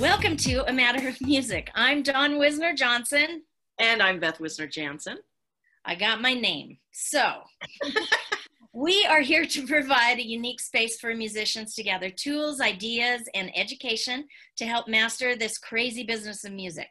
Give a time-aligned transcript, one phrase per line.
[0.00, 1.70] Welcome to A Matter of Music.
[1.74, 3.42] I'm Dawn Wisner Johnson.
[3.80, 5.18] And I'm Beth Wisner Jansen.
[5.84, 6.78] I got my name.
[6.92, 7.42] So,
[8.72, 13.50] we are here to provide a unique space for musicians to gather tools, ideas, and
[13.56, 14.26] education
[14.56, 16.90] to help master this crazy business of music.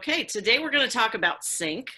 [0.00, 1.90] Okay, today we're going to talk about sync.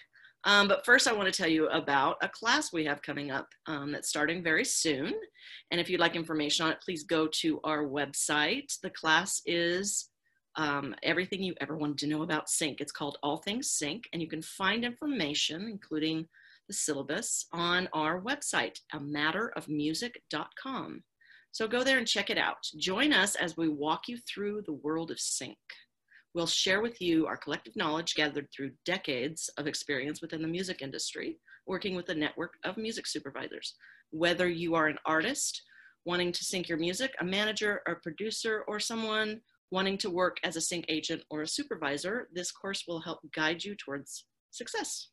[0.43, 3.47] Um, but first, I want to tell you about a class we have coming up
[3.69, 5.15] um, that's starting very soon.
[5.71, 8.77] And if you'd like information on it, please go to our website.
[8.83, 10.09] The class is
[10.57, 12.81] um, everything you ever wanted to know about sync.
[12.81, 16.27] It's called All Things Sync, and you can find information, including
[16.67, 21.05] the syllabus, on our website, a matterofmusic.com.
[21.53, 22.67] So go there and check it out.
[22.77, 25.57] Join us as we walk you through the world of sync.
[26.35, 30.81] We'll share with you our collective knowledge gathered through decades of experience within the music
[30.81, 33.75] industry, working with a network of music supervisors.
[34.11, 35.63] Whether you are an artist
[36.07, 40.57] wanting to sync your music, a manager or producer, or someone wanting to work as
[40.57, 45.09] a sync agent or a supervisor, this course will help guide you towards success.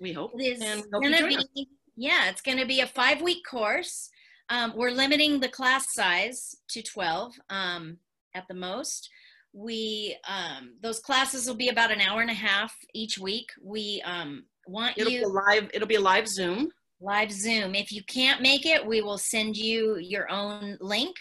[0.00, 0.32] We hope.
[0.38, 4.10] It is gonna be, yeah, it's going to be a five week course.
[4.50, 7.98] Um, we're limiting the class size to 12 um,
[8.34, 9.08] at the most
[9.54, 13.48] we um, those classes will be about an hour and a half each week.
[13.62, 16.70] We um, want it'll you be live it'll be a live zoom.
[17.00, 17.74] Live zoom.
[17.74, 21.16] If you can't make it we will send you your own link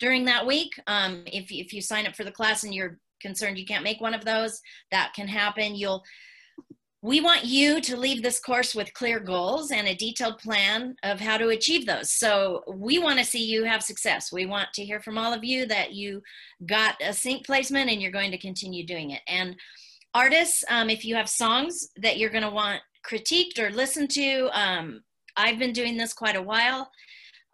[0.00, 0.72] during that week.
[0.88, 4.00] Um, if, if you sign up for the class and you're concerned you can't make
[4.00, 5.76] one of those that can happen.
[5.76, 6.02] You'll
[7.00, 11.20] we want you to leave this course with clear goals and a detailed plan of
[11.20, 12.12] how to achieve those.
[12.12, 14.32] So we want to see you have success.
[14.32, 16.22] We want to hear from all of you that you
[16.66, 19.20] got a sync placement and you're going to continue doing it.
[19.28, 19.54] And
[20.12, 24.48] artists, um, if you have songs that you're going to want critiqued or listened to,
[24.52, 25.02] um,
[25.36, 26.90] I've been doing this quite a while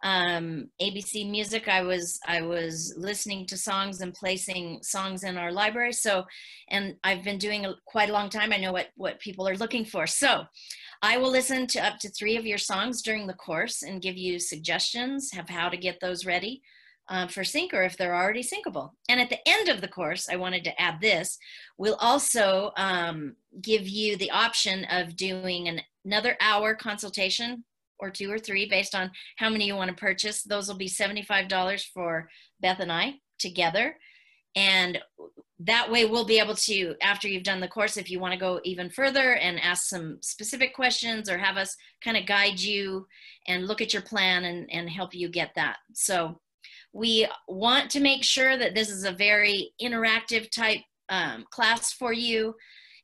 [0.05, 5.51] um, ABC Music, I was I was listening to songs and placing songs in our
[5.51, 5.93] library.
[5.93, 6.25] So,
[6.69, 8.53] and I've been doing a, quite a long time.
[8.53, 10.05] I know what what people are looking for.
[10.05, 10.43] So,
[11.01, 14.15] I will listen to up to three of your songs during the course and give
[14.15, 16.61] you suggestions of how to get those ready
[17.09, 18.91] uh, for sync or if they're already syncable.
[19.09, 21.39] And at the end of the course, I wanted to add this.
[21.79, 27.63] We'll also um, give you the option of doing an, another hour consultation
[27.99, 30.43] or two or three based on how many you want to purchase.
[30.43, 32.29] Those will be $75 for
[32.59, 33.97] Beth and I together.
[34.55, 34.99] And
[35.59, 38.39] that way we'll be able to, after you've done the course, if you want to
[38.39, 43.05] go even further and ask some specific questions or have us kind of guide you
[43.47, 45.77] and look at your plan and, and help you get that.
[45.93, 46.39] So
[46.93, 52.13] we want to make sure that this is a very interactive type um, class for
[52.13, 52.55] you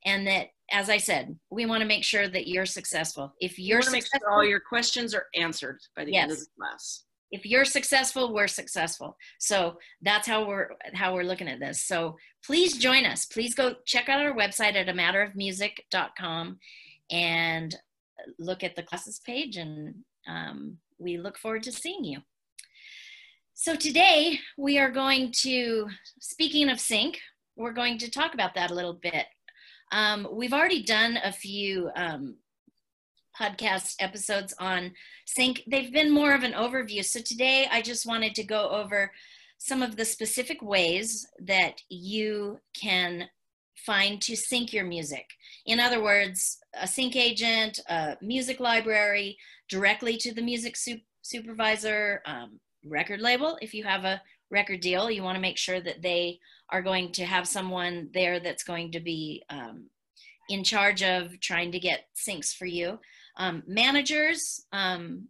[0.05, 3.33] and that as I said, we want to make sure that you're successful.
[3.39, 6.23] If you're make sure all your questions are answered by the yes.
[6.23, 7.03] end of the class.
[7.31, 9.17] If you're successful, we're successful.
[9.39, 11.81] So that's how we're how we're looking at this.
[11.83, 13.25] So please join us.
[13.25, 16.59] Please go check out our website at a matterofmusic.com
[17.09, 17.75] and
[18.39, 19.95] look at the classes page and
[20.27, 22.19] um, we look forward to seeing you.
[23.53, 25.87] So today we are going to,
[26.19, 27.19] speaking of sync,
[27.55, 29.25] we're going to talk about that a little bit.
[29.91, 32.37] Um, we've already done a few um,
[33.39, 34.91] podcast episodes on
[35.25, 35.63] sync.
[35.67, 37.03] They've been more of an overview.
[37.03, 39.11] So today I just wanted to go over
[39.57, 43.27] some of the specific ways that you can
[43.85, 45.25] find to sync your music.
[45.65, 49.37] In other words, a sync agent, a music library,
[49.69, 53.57] directly to the music su- supervisor, um, record label.
[53.61, 56.39] If you have a record deal, you want to make sure that they
[56.69, 59.87] are going to have someone there that's going to be um,
[60.49, 62.99] in charge of trying to get syncs for you.
[63.37, 65.27] Um, managers, um,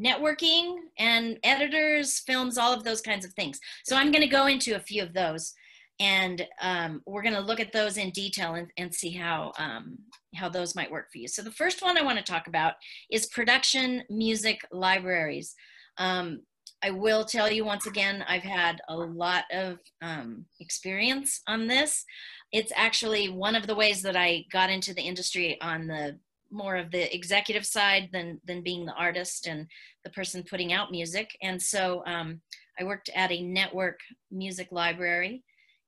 [0.00, 3.60] networking, and editors, films, all of those kinds of things.
[3.84, 5.54] So I'm going to go into a few of those,
[6.00, 9.98] and um, we're going to look at those in detail and, and see how um,
[10.34, 11.28] how those might work for you.
[11.28, 12.74] So the first one I want to talk about
[13.10, 15.54] is production music libraries.
[15.96, 16.40] Um,
[16.84, 22.04] I will tell you once again, I've had a lot of um, experience on this.
[22.52, 26.18] It's actually one of the ways that I got into the industry on the
[26.50, 29.66] more of the executive side than than being the artist and
[30.04, 31.30] the person putting out music.
[31.42, 32.42] And so um,
[32.78, 35.42] I worked at a network music library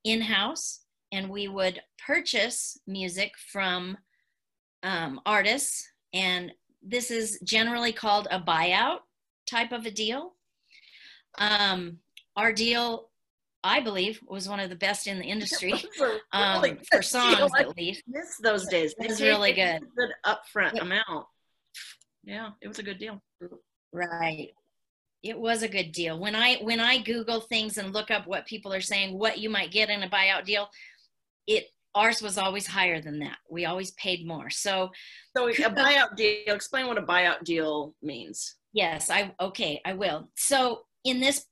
[0.04, 0.81] in house,
[1.12, 3.99] and we would purchase music from
[4.82, 6.52] um, artists, and
[6.82, 9.00] this is generally called a buyout
[9.46, 10.35] type of a deal
[11.38, 11.98] um,
[12.36, 13.08] our deal
[13.66, 17.76] I believe was one of the best in the industry really um, for songs at
[17.76, 18.04] least.
[18.06, 18.94] Miss those days.
[18.98, 19.80] It was really good.
[19.96, 21.26] Good upfront amount.
[22.22, 23.20] Yeah, it was a good deal.
[23.92, 24.50] Right.
[25.22, 26.20] It was a good deal.
[26.20, 29.50] When I when I Google things and look up what people are saying, what you
[29.50, 30.68] might get in a buyout deal,
[31.48, 33.38] it ours was always higher than that.
[33.50, 34.50] We always paid more.
[34.50, 34.90] So
[35.36, 38.54] So a buyout deal, explain what a buyout deal means.
[38.72, 40.28] yes, I okay, I will.
[40.36, 41.46] So in this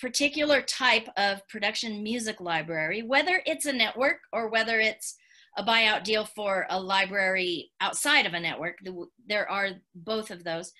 [0.00, 5.16] particular type of production music library, whether it's a network or whether it's
[5.56, 8.78] a buyout deal for a library outside of a network,
[9.26, 10.72] there are both of those.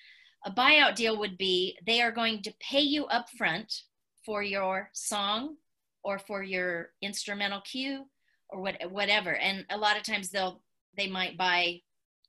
[0.45, 3.81] A buyout deal would be they are going to pay you upfront
[4.25, 5.55] for your song
[6.03, 8.05] or for your instrumental cue
[8.49, 9.35] or what, whatever.
[9.35, 10.61] And a lot of times they'll
[10.97, 11.79] they might buy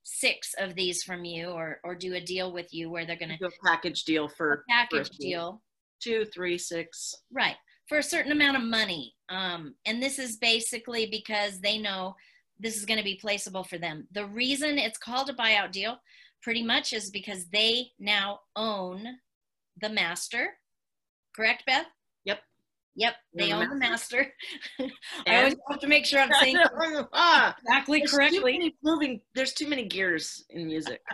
[0.03, 3.29] six of these from you or or do a deal with you where they're going
[3.29, 5.61] to Do a package deal for package for deal
[6.03, 7.15] two, three, six.
[7.31, 7.55] right
[7.87, 12.15] for a certain amount of money um, and this is basically because they know
[12.59, 15.97] this is going to be placeable for them the reason it's called a buyout deal
[16.41, 19.05] pretty much is because they now own
[19.81, 20.49] the master
[21.35, 21.85] correct beth
[22.25, 22.39] Yep.
[22.95, 24.27] yep they own the master
[25.27, 26.57] i always have to make sure i'm saying
[27.13, 29.21] ah, exactly there's too correctly many moving.
[29.35, 31.01] There's too many gears in music.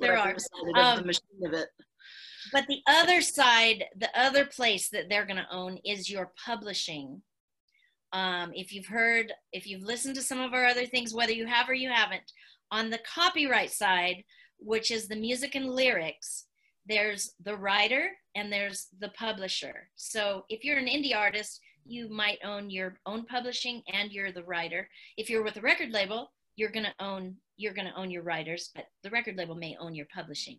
[0.00, 0.34] There are.
[0.74, 1.68] Um, the machine of it.
[2.52, 7.22] But the other side, the other place that they're going to own is your publishing.
[8.12, 11.46] Um, if you've heard, if you've listened to some of our other things, whether you
[11.46, 12.32] have or you haven't,
[12.70, 14.24] on the copyright side,
[14.58, 16.46] which is the music and lyrics,
[16.88, 19.88] there's the writer and there's the publisher.
[19.96, 24.44] So if you're an indie artist, you might own your own publishing and you're the
[24.44, 24.88] writer.
[25.16, 28.22] If you're with a record label, you're going to own you're going to own your
[28.22, 30.58] writers, but the record label may own your publishing.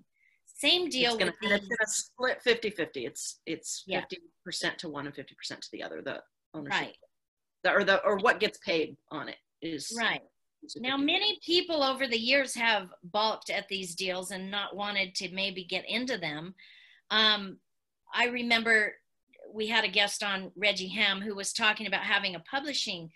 [0.58, 3.06] Same deal it's gonna, with it's gonna split 50-50.
[3.06, 4.04] It's it's Yeah.
[4.48, 5.28] 50% to one and 50%
[5.62, 6.02] to the other.
[6.02, 6.22] The
[6.54, 6.80] ownership.
[6.82, 6.98] right.
[7.64, 10.22] The, or the or what gets paid on it is Right.
[10.76, 15.30] Now, many people over the years have balked at these deals and not wanted to
[15.30, 16.56] maybe get into them.
[17.12, 17.60] Um,
[18.14, 18.96] I remember
[19.54, 23.12] we had a guest on, Reggie Hamm, who was talking about having a publishing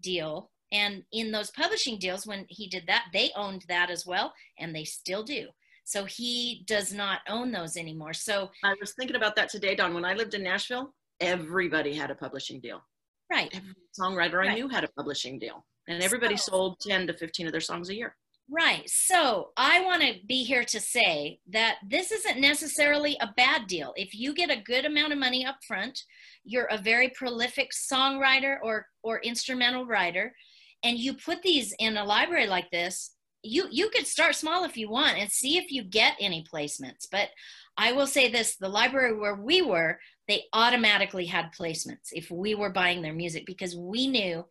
[0.00, 0.50] deal.
[0.72, 4.74] And in those publishing deals, when he did that, they owned that as well, and
[4.74, 5.48] they still do.
[5.84, 8.14] So he does not own those anymore.
[8.14, 9.94] So, I was thinking about that today, Dawn.
[9.94, 12.82] When I lived in Nashville, everybody had a publishing deal.
[13.30, 17.14] right, Every songwriter I knew had a publishing deal, and everybody So- sold 10 to
[17.14, 18.16] 15 of their songs a year.
[18.50, 18.88] Right.
[18.90, 23.94] So I want to be here to say that this isn't necessarily a bad deal.
[23.96, 26.04] If you get a good amount of money up front,
[26.44, 30.36] you're a very prolific songwriter or or instrumental writer,
[30.82, 34.76] and you put these in a library like this, you you could start small if
[34.76, 37.06] you want and see if you get any placements.
[37.10, 37.28] But
[37.76, 39.98] I will say this, the library where we were,
[40.28, 44.44] they automatically had placements if we were buying their music because we knew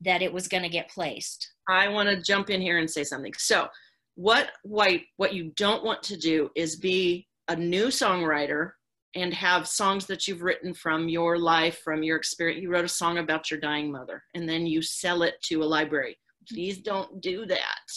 [0.00, 1.52] that it was going to get placed.
[1.68, 3.32] I want to jump in here and say something.
[3.38, 3.68] So,
[4.16, 8.72] what what what you don't want to do is be a new songwriter
[9.16, 12.60] and have songs that you've written from your life, from your experience.
[12.60, 15.64] You wrote a song about your dying mother, and then you sell it to a
[15.64, 16.18] library.
[16.48, 17.88] Please don't do that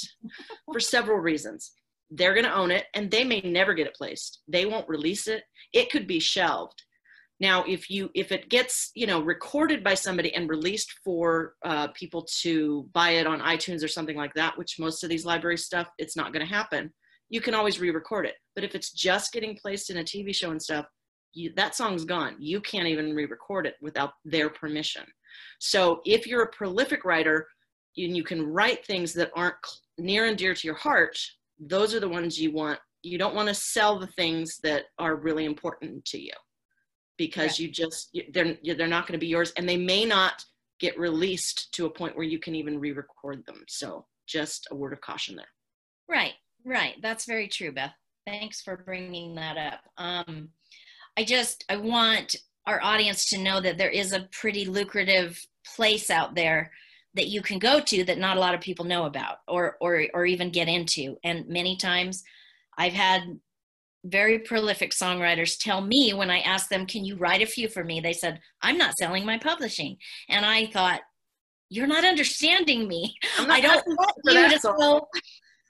[0.66, 1.72] for several reasons.
[2.10, 4.42] They're going to own it, and they may never get it placed.
[4.48, 5.44] They won't release it.
[5.74, 6.82] It could be shelved.
[7.40, 11.90] Now, if you if it gets you know recorded by somebody and released for uh,
[11.90, 15.58] people to buy it on iTunes or something like that, which most of these library
[15.58, 16.92] stuff, it's not going to happen.
[17.30, 18.36] You can always re-record it.
[18.56, 20.86] But if it's just getting placed in a TV show and stuff,
[21.34, 22.38] you, that song's gone.
[22.40, 25.04] You can't even re-record it without their permission.
[25.60, 27.48] So if you're a prolific writer
[27.98, 29.56] and you can write things that aren't
[29.98, 31.18] near and dear to your heart,
[31.60, 32.80] those are the ones you want.
[33.04, 36.34] You don't want to sell the things that are really important to you
[37.18, 40.44] because you just they're they're not going to be yours and they may not
[40.80, 44.94] get released to a point where you can even re-record them so just a word
[44.94, 45.48] of caution there
[46.10, 46.34] Right,
[46.66, 46.96] right.
[47.02, 47.94] That's very true, Beth.
[48.26, 49.82] Thanks for bringing that up.
[49.98, 50.50] Um,
[51.18, 52.36] I just I want
[52.66, 55.42] our audience to know that there is a pretty lucrative
[55.76, 56.72] place out there
[57.18, 60.08] that you can go to that not a lot of people know about or or
[60.14, 61.18] or even get into.
[61.24, 62.24] And many times,
[62.78, 63.40] I've had
[64.06, 67.84] very prolific songwriters tell me when I asked them, "Can you write a few for
[67.84, 69.98] me?" They said, "I'm not selling my publishing,"
[70.30, 71.02] and I thought.
[71.70, 73.14] You're not understanding me.
[73.38, 75.10] I'm I don't want you to sell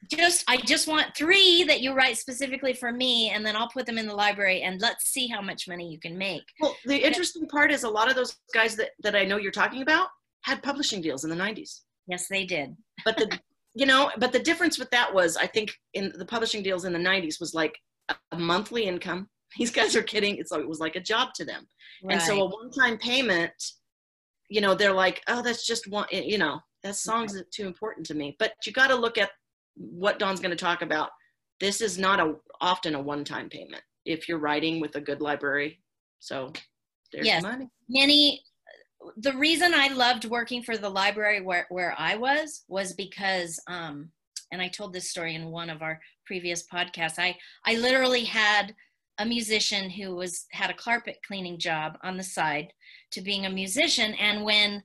[0.10, 3.86] just I just want three that you write specifically for me, and then I'll put
[3.86, 6.44] them in the library and let's see how much money you can make.
[6.60, 9.52] well the interesting part is a lot of those guys that, that i know you're
[9.52, 10.08] talking about
[10.48, 12.76] had publishing deals in the 90s Yes, they did.
[13.06, 13.40] but the
[13.76, 16.94] you know but the difference with that was i think in the publishing deals in
[16.94, 17.76] the 90s was like
[18.32, 20.38] a monthly income these guys are kidding.
[20.38, 21.68] It's, like, it was like a job to them.
[22.04, 22.14] Right.
[22.14, 23.54] And so a one-time payment,
[24.50, 28.14] you know, they're like, oh, that's just one, you know, that song's too important to
[28.14, 28.36] me.
[28.40, 29.32] But you got to look at
[29.76, 31.10] what Dawn's going to talk about.
[31.60, 35.82] This is not a often a one-time payment if you're writing with a good library.
[36.20, 36.52] So
[37.12, 37.44] there's Yes.
[37.44, 37.68] money.
[37.90, 38.44] many
[39.18, 44.10] the reason i loved working for the library where, where i was was because um
[44.52, 47.36] and i told this story in one of our previous podcasts i
[47.66, 48.74] i literally had
[49.20, 52.72] a musician who was had a carpet cleaning job on the side
[53.12, 54.84] to being a musician and when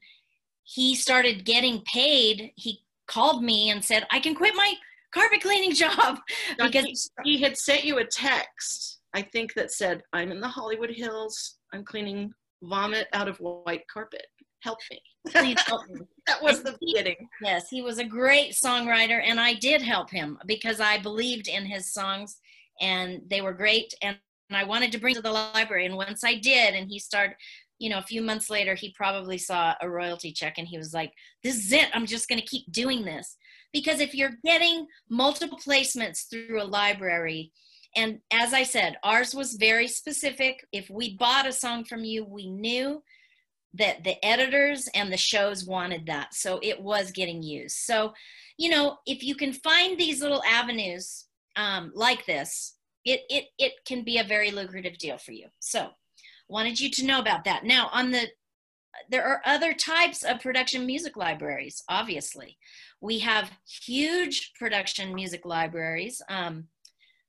[0.64, 4.72] he started getting paid he called me and said i can quit my
[5.12, 6.18] carpet cleaning job
[6.58, 10.48] because he, he had sent you a text, I think, that said, I'm in the
[10.48, 11.58] Hollywood Hills.
[11.72, 12.32] I'm cleaning
[12.62, 14.26] vomit out of white carpet.
[14.62, 15.00] Help me.
[15.28, 17.28] please help me That was the beginning.
[17.42, 21.66] Yes, he was a great songwriter, and I did help him because I believed in
[21.66, 22.38] his songs,
[22.81, 23.92] and they were great.
[24.02, 24.16] And,
[24.49, 25.87] and I wanted to bring to the library.
[25.87, 27.37] And once I did, and he started,
[27.78, 30.95] you know, a few months later, he probably saw a royalty check, and he was
[30.95, 31.88] like, "This is it.
[31.92, 33.37] I'm just going to keep doing this."
[33.73, 37.50] Because if you're getting multiple placements through a library,
[37.94, 40.66] and as I said, ours was very specific.
[40.72, 43.02] If we bought a song from you, we knew
[43.75, 46.34] that the editors and the shows wanted that.
[46.34, 47.76] So it was getting used.
[47.76, 48.12] So,
[48.58, 51.25] you know, if you can find these little avenues
[51.56, 55.49] um, like this, it, it, it can be a very lucrative deal for you.
[55.61, 55.88] So
[56.49, 57.64] wanted you to know about that.
[57.64, 58.28] Now on the,
[59.11, 62.58] there are other types of production music libraries, obviously.
[63.00, 66.20] We have huge production music libraries.
[66.28, 66.68] Um,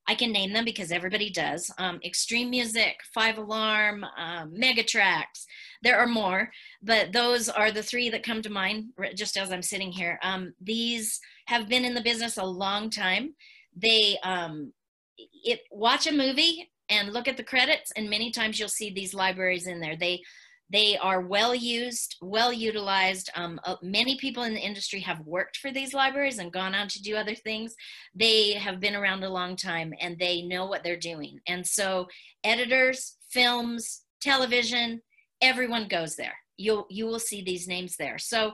[0.07, 1.71] I can name them because everybody does.
[1.77, 5.45] Um, Extreme Music, Five Alarm, um, Megatrax.
[5.81, 9.61] There are more, but those are the three that come to mind just as I'm
[9.61, 10.19] sitting here.
[10.23, 13.33] Um, these have been in the business a long time.
[13.75, 14.73] They um,
[15.17, 19.13] it watch a movie and look at the credits, and many times you'll see these
[19.13, 19.95] libraries in there.
[19.95, 20.21] They
[20.69, 23.29] they are well used, well utilized.
[23.35, 26.87] Um, uh, many people in the industry have worked for these libraries and gone on
[26.89, 27.75] to do other things.
[28.15, 31.39] They have been around a long time and they know what they're doing.
[31.47, 32.07] And so,
[32.43, 35.01] editors, films, television,
[35.41, 36.35] everyone goes there.
[36.57, 38.17] You'll you will see these names there.
[38.17, 38.53] So,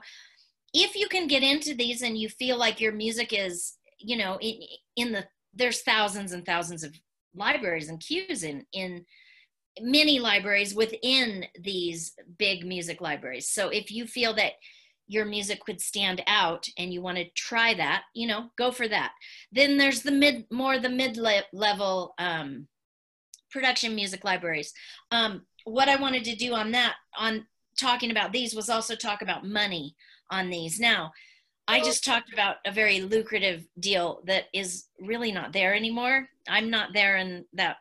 [0.73, 4.37] if you can get into these and you feel like your music is, you know,
[4.41, 4.59] in,
[4.95, 6.93] in the there's thousands and thousands of
[7.35, 9.05] libraries and cues in in
[9.81, 13.49] many libraries within these big music libraries.
[13.49, 14.53] So if you feel that
[15.09, 18.87] your music would stand out and you want to try that, you know, go for
[18.87, 19.11] that.
[19.51, 21.17] Then there's the mid, more the mid
[21.51, 22.67] level um,
[23.49, 24.71] production music libraries.
[25.11, 29.23] Um, what I wanted to do on that, on talking about these, was also talk
[29.23, 29.95] about money
[30.29, 30.79] on these.
[30.79, 31.11] Now,
[31.67, 36.27] I just talked about a very lucrative deal that is really not there anymore.
[36.47, 37.77] I'm not there in that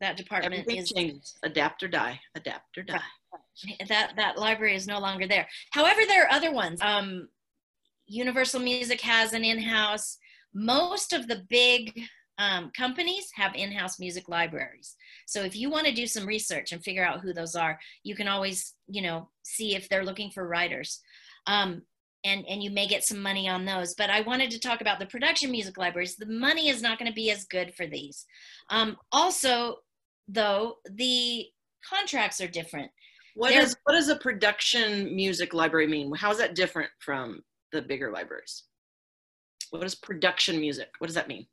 [0.00, 1.34] that department Everything is changes.
[1.42, 2.20] Adapt or die.
[2.36, 3.00] Adapt or die.
[3.88, 5.46] that that library is no longer there.
[5.72, 6.80] However, there are other ones.
[6.82, 7.28] Um,
[8.06, 10.18] Universal Music has an in-house.
[10.54, 12.00] Most of the big
[12.38, 14.94] um, companies have in-house music libraries.
[15.26, 18.14] So if you want to do some research and figure out who those are, you
[18.14, 21.00] can always, you know, see if they're looking for writers.
[21.46, 21.82] Um,
[22.24, 23.94] and, and you may get some money on those.
[23.94, 26.16] But I wanted to talk about the production music libraries.
[26.16, 28.24] The money is not going to be as good for these.
[28.70, 29.76] Um, also,
[30.28, 31.46] though, the
[31.88, 32.90] contracts are different.
[33.34, 36.14] What There- does what does a production music library mean?
[36.14, 37.42] How is that different from
[37.72, 38.64] the bigger libraries?
[39.70, 40.90] What is production music?
[40.98, 41.46] What does that mean?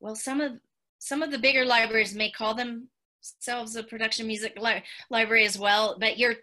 [0.00, 0.60] Well, some of
[0.98, 5.96] some of the bigger libraries may call themselves a production music li- library as well,
[5.98, 6.36] but your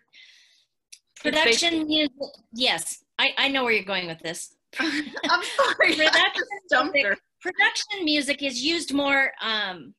[1.20, 2.12] production music,
[2.54, 4.56] yes, I, I know where you're going with this.
[4.80, 5.04] I'm
[5.44, 5.96] sorry.
[5.96, 7.18] Production her.
[7.42, 9.94] production music is used more um,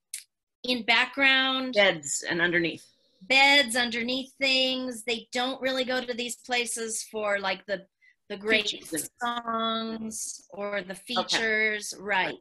[0.65, 2.85] in background Beds and underneath.
[3.23, 5.05] beds underneath things.
[5.05, 7.87] They don't really go to these places for like the
[8.31, 9.11] the great Features.
[9.23, 11.93] songs or the features.
[12.01, 12.35] Right.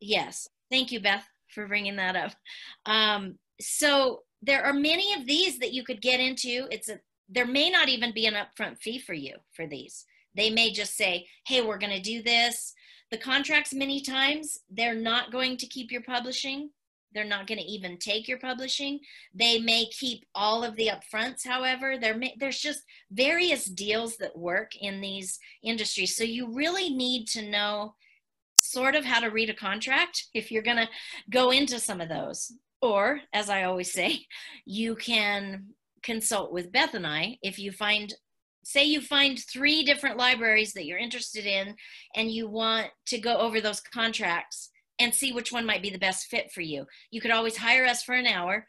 [0.00, 0.48] Yes.
[0.68, 2.32] Thank you, Beth, for bringing that up.
[2.86, 6.66] Um, so there are many of these that you could get into.
[6.72, 10.04] It's a there may not even be an upfront fee for you for these.
[10.34, 12.74] They may just say, "Hey, we're going to do this."
[13.12, 16.70] The contracts many times they're not going to keep your publishing.
[17.14, 19.00] They're not going to even take your publishing.
[19.34, 21.46] They may keep all of the upfronts.
[21.46, 26.16] However, there may, there's just various deals that work in these industries.
[26.16, 27.94] So you really need to know
[28.56, 30.88] sort of how to read a contract if you're going to
[31.30, 32.52] go into some of those.
[32.80, 34.26] Or, as I always say,
[34.64, 35.66] you can
[36.02, 38.12] consult with Beth and I if you find
[38.64, 41.74] say you find three different libraries that you're interested in
[42.14, 44.70] and you want to go over those contracts
[45.02, 46.86] and see which one might be the best fit for you.
[47.10, 48.66] You could always hire us for an hour,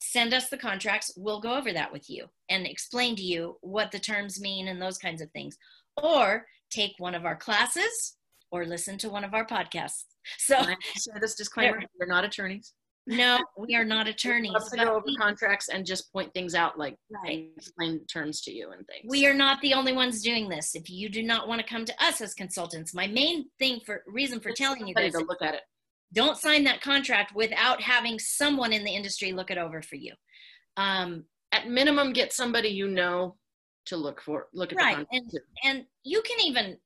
[0.00, 3.90] send us the contracts, we'll go over that with you and explain to you what
[3.90, 5.56] the terms mean and those kinds of things.
[6.02, 8.16] Or take one of our classes
[8.50, 10.04] or listen to one of our podcasts.
[10.38, 10.62] So,
[10.96, 12.74] say this disclaimer: we're not attorneys.
[13.06, 14.52] No, we are not attorneys.
[14.52, 17.48] Love to go over contracts and just point things out, like right.
[17.56, 19.06] explain terms to you and things.
[19.08, 20.74] We are not the only ones doing this.
[20.74, 24.02] If you do not want to come to us as consultants, my main thing for
[24.06, 25.62] reason for it's telling you this, to look at it.
[26.12, 30.12] Don't sign that contract without having someone in the industry look it over for you.
[30.76, 33.36] Um, at minimum, get somebody you know
[33.86, 34.48] to look for.
[34.52, 35.30] Look at right, and
[35.64, 36.76] and you can even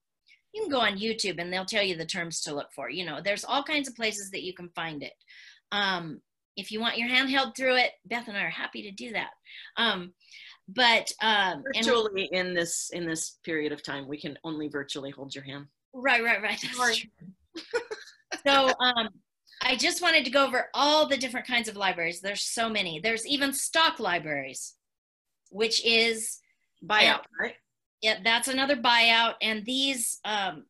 [0.54, 2.88] you can go on YouTube and they'll tell you the terms to look for.
[2.88, 5.12] You know, there's all kinds of places that you can find it.
[5.74, 6.20] Um,
[6.56, 9.12] if you want your hand held through it, Beth and I are happy to do
[9.12, 9.30] that.
[9.76, 10.12] Um,
[10.68, 15.10] but um, virtually and, in this in this period of time, we can only virtually
[15.10, 15.66] hold your hand.
[15.92, 17.06] Right, right, right.
[18.46, 19.08] so um,
[19.62, 22.20] I just wanted to go over all the different kinds of libraries.
[22.20, 23.00] There's so many.
[23.00, 24.74] There's even stock libraries,
[25.50, 26.38] which is
[26.84, 27.54] buyout, right?
[28.00, 29.34] Yeah, that's another buyout.
[29.42, 30.64] And these um,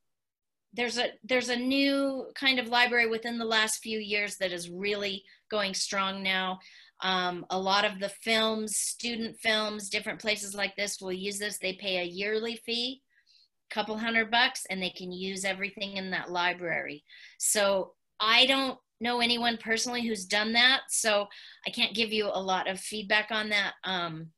[0.74, 4.68] there's a there's a new kind of library within the last few years that is
[4.68, 6.58] really going strong now.
[7.00, 11.58] Um, a lot of the films, student films, different places like this will use this.
[11.58, 13.02] They pay a yearly fee,
[13.70, 17.04] a couple hundred bucks, and they can use everything in that library.
[17.38, 21.26] So I don't know anyone personally who's done that, so
[21.66, 24.28] I can't give you a lot of feedback on that, um,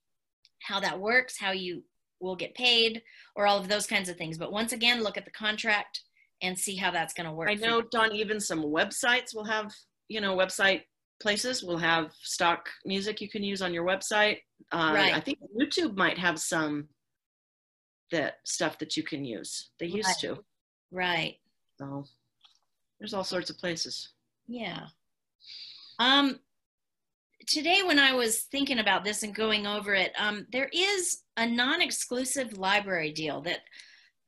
[0.63, 1.85] how that works, how you
[2.21, 3.03] will get paid,
[3.37, 4.39] or all of those kinds of things.
[4.39, 6.01] But once again, look at the contract
[6.43, 7.49] and see how that's going to work.
[7.49, 9.73] I know, Dawn, even some websites will have,
[10.09, 10.83] you know, website
[11.21, 14.39] places will have stock music you can use on your website.
[14.73, 15.15] Uh, right.
[15.15, 16.89] I think YouTube might have some
[18.13, 19.71] that stuff that you can use.
[19.81, 20.37] They used right.
[20.37, 20.45] to.
[20.93, 21.35] Right.
[21.79, 22.05] So
[22.99, 24.11] there's all sorts of places.
[24.47, 24.87] Yeah.
[25.99, 26.39] Um,
[27.47, 31.47] today when I was thinking about this and going over it, um, there is a
[31.47, 33.61] non-exclusive library deal that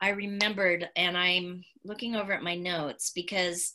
[0.01, 3.73] I remembered, and I'm looking over at my notes because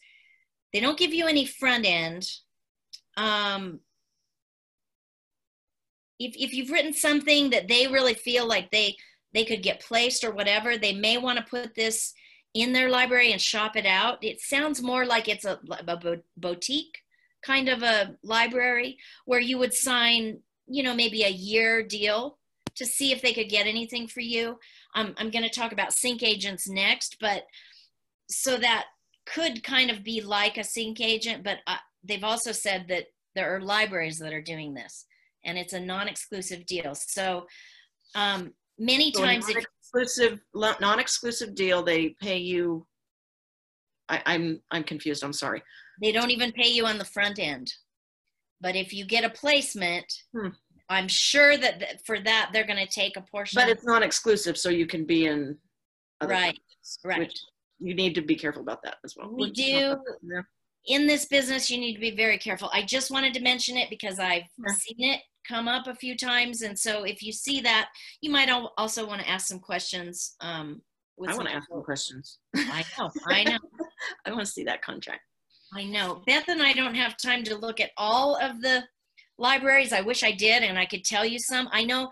[0.71, 2.27] they don't give you any front end.
[3.17, 3.79] Um,
[6.19, 8.95] if, if you've written something that they really feel like they
[9.33, 12.13] they could get placed or whatever, they may want to put this
[12.53, 14.23] in their library and shop it out.
[14.23, 16.99] It sounds more like it's a, a boutique
[17.43, 22.37] kind of a library where you would sign, you know, maybe a year deal
[22.75, 24.57] to see if they could get anything for you.
[24.95, 27.43] Um, I'm going to talk about sync agents next, but
[28.29, 28.85] so that
[29.25, 33.05] could kind of be like a sync agent, but uh, they've also said that
[33.35, 35.05] there are libraries that are doing this
[35.45, 36.95] and it's a non-exclusive deal.
[36.95, 37.47] So
[38.15, 42.85] um, many so times non-exclusive, non-exclusive deal, they pay you.
[44.09, 45.23] I, I'm, I'm confused.
[45.23, 45.61] I'm sorry.
[46.01, 47.71] They don't even pay you on the front end.
[48.61, 50.05] But if you get a placement,
[50.35, 50.49] hmm.
[50.89, 53.59] I'm sure that for that they're going to take a portion.
[53.61, 55.57] But it's not exclusive, so you can be in.
[56.23, 56.57] right.
[57.05, 57.33] Right.
[57.79, 59.29] you need to be careful about that as well.
[59.31, 59.97] We do.
[60.87, 62.69] In this business, you need to be very careful.
[62.73, 64.73] I just wanted to mention it because I've yeah.
[64.73, 67.89] seen it come up a few times, and so if you see that,
[68.21, 70.35] you might also want to ask some questions.
[70.41, 70.81] Um,
[71.25, 72.39] I want to ask some questions.
[72.55, 73.09] I know.
[73.27, 73.57] I know.
[74.25, 75.21] I want to see that contract.
[75.73, 76.21] I know.
[76.27, 78.83] Beth and I don't have time to look at all of the
[79.43, 79.93] libraries.
[79.93, 81.69] I wish I did, and I could tell you some.
[81.71, 82.09] I know,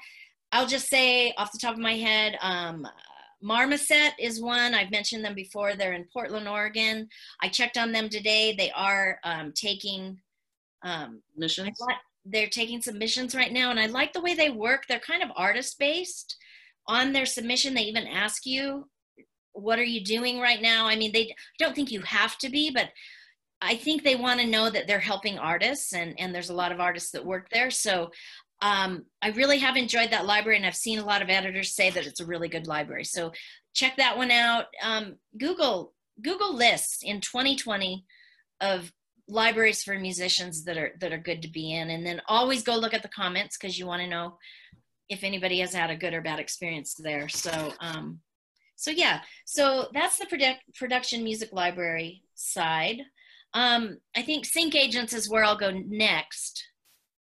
[0.51, 2.85] I'll just say off the top of my head, um,
[3.41, 4.75] Marmoset is one.
[4.75, 5.73] I've mentioned them before.
[5.73, 7.07] They're in Portland, Oregon.
[7.41, 8.53] I checked on them today.
[8.55, 10.19] They are um, taking
[10.83, 11.79] um, missions.
[12.25, 14.83] They're taking submissions right now, and I like the way they work.
[14.87, 16.35] They're kind of artist based.
[16.87, 18.87] On their submission, they even ask you,
[19.53, 22.69] "What are you doing right now?" I mean, they don't think you have to be,
[22.69, 22.89] but
[23.61, 26.71] I think they want to know that they're helping artists, and and there's a lot
[26.71, 27.71] of artists that work there.
[27.71, 28.11] So
[28.61, 31.89] um, I really have enjoyed that library, and I've seen a lot of editors say
[31.89, 33.05] that it's a really good library.
[33.05, 33.31] So
[33.73, 34.65] check that one out.
[34.81, 38.05] Um, Google Google lists in 2020
[38.59, 38.91] of
[39.27, 42.75] libraries for musicians that are that are good to be in, and then always go
[42.75, 44.37] look at the comments because you want to know
[45.09, 47.27] if anybody has had a good or bad experience there.
[47.29, 48.19] So um,
[48.75, 53.01] so yeah, so that's the produ- production music library side.
[53.53, 56.63] Um, I think sync agents is where I'll go next.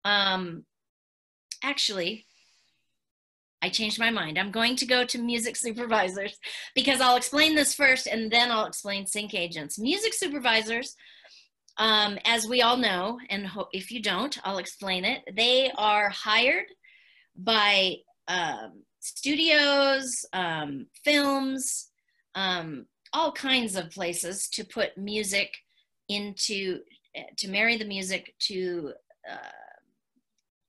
[0.05, 0.65] Um,
[1.63, 2.27] actually,
[3.63, 4.39] I changed my mind.
[4.39, 6.39] I'm going to go to music supervisors
[6.75, 9.79] because I'll explain this first and then I'll explain sync agents.
[9.79, 10.95] Music supervisors,
[11.79, 15.23] um, as we all know, and if you don't, I'll explain it.
[15.35, 16.67] They are hired
[17.37, 17.97] by
[18.29, 21.91] um, studios, um, films,
[22.35, 25.51] um, all kinds of places to put music
[26.09, 26.81] into
[27.39, 28.93] to marry the music to
[29.31, 29.37] uh,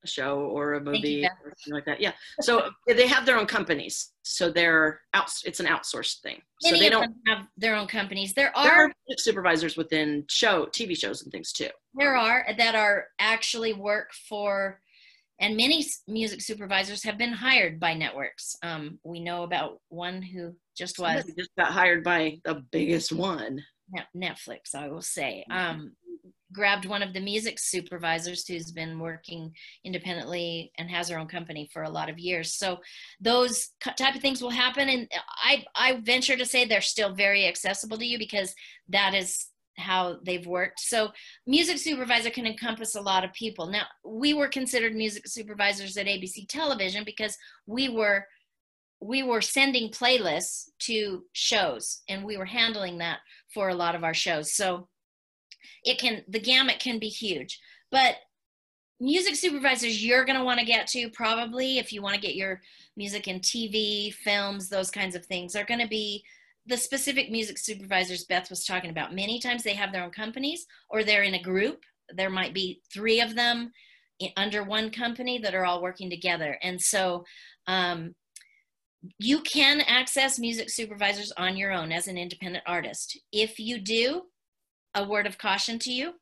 [0.03, 1.99] a show or a Thank you, movie or something like that.
[1.99, 2.11] Yeah.
[2.41, 4.13] So they have their own companies.
[4.23, 5.29] So they're out.
[5.43, 6.41] It's an outsourced thing.
[6.61, 7.13] So they don't.
[7.27, 8.33] have their own companies.
[8.33, 11.69] There There are are supervisors within show TV shows and things too.
[11.95, 14.79] there are that are actually work for
[15.41, 20.53] and many music supervisors have been hired by networks um, we know about one who
[20.77, 23.61] just was Somebody just got hired by the biggest one.
[23.91, 25.45] Net- netflix i will say.
[25.49, 25.93] Um,
[26.53, 29.51] grabbed one of the music supervisors who's been working
[29.83, 32.53] independently and has her own company for a lot of years.
[32.53, 32.79] So
[33.19, 35.07] those type of things will happen and
[35.43, 38.53] i i venture to say they're still very accessible to you because
[38.89, 40.79] that is how they've worked.
[40.79, 41.09] So
[41.45, 43.67] music supervisor can encompass a lot of people.
[43.67, 48.25] Now we were considered music supervisors at abc television because we were
[49.05, 53.19] we were sending playlists to shows and we were handling that
[53.53, 54.53] for a lot of our shows.
[54.53, 54.87] So
[55.83, 57.59] it can the gamut can be huge.
[57.91, 58.15] But
[58.99, 62.33] music supervisors you're going to want to get to probably if you want to get
[62.33, 62.61] your
[62.95, 66.23] music in tv films those kinds of things are going to be
[66.65, 69.13] the specific music supervisors beth was talking about.
[69.13, 71.83] Many times they have their own companies or they're in a group.
[72.13, 73.71] There might be three of them
[74.37, 76.57] under one company that are all working together.
[76.63, 77.25] And so
[77.67, 78.15] um,
[79.17, 84.23] you can access music supervisors on your own as an independent artist if you do
[84.93, 86.13] a word of caution to you.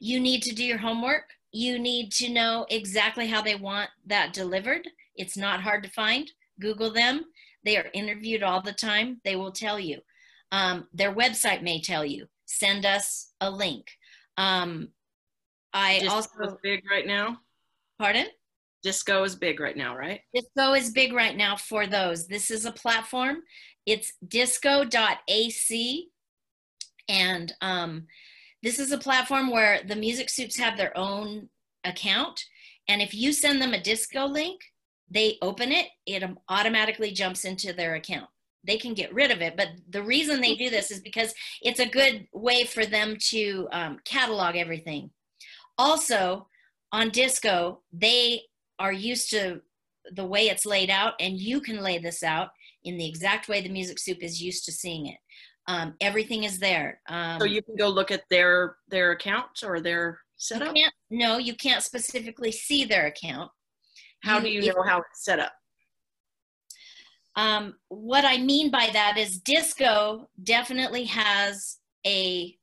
[0.00, 1.24] You need to do your homework.
[1.52, 4.88] You need to know exactly how they want that delivered.
[5.16, 6.30] It's not hard to find.
[6.60, 7.24] Google them.
[7.64, 9.20] They are interviewed all the time.
[9.24, 10.00] They will tell you.
[10.50, 12.26] Um, their website may tell you.
[12.46, 13.86] Send us a link.
[14.36, 14.88] Um,
[15.72, 17.38] I is also, big right now.
[17.98, 18.26] pardon?
[18.82, 20.20] Disco is big right now, right?
[20.34, 22.26] Disco is big right now for those.
[22.26, 23.42] This is a platform.
[23.86, 26.08] It's disco.ac.
[27.08, 28.06] And um,
[28.62, 31.48] this is a platform where the music supes have their own
[31.84, 32.44] account.
[32.88, 34.60] And if you send them a disco link,
[35.10, 38.28] they open it, it automatically jumps into their account.
[38.64, 41.80] They can get rid of it, but the reason they do this is because it's
[41.80, 45.10] a good way for them to um, catalog everything.
[45.76, 46.46] Also,
[46.92, 48.42] on disco, they
[48.82, 49.60] are used to
[50.10, 52.48] the way it's laid out, and you can lay this out
[52.82, 55.18] in the exact way the music supe is used to seeing it.
[55.68, 57.00] Um, everything is there.
[57.08, 60.74] Um, So you can go look at their their account or their you setup.
[60.74, 63.50] can't, no, you can't specifically see their account.
[64.24, 65.52] How do you if- know how it's set up?
[67.36, 72.54] Um, what I mean by that is disco definitely has a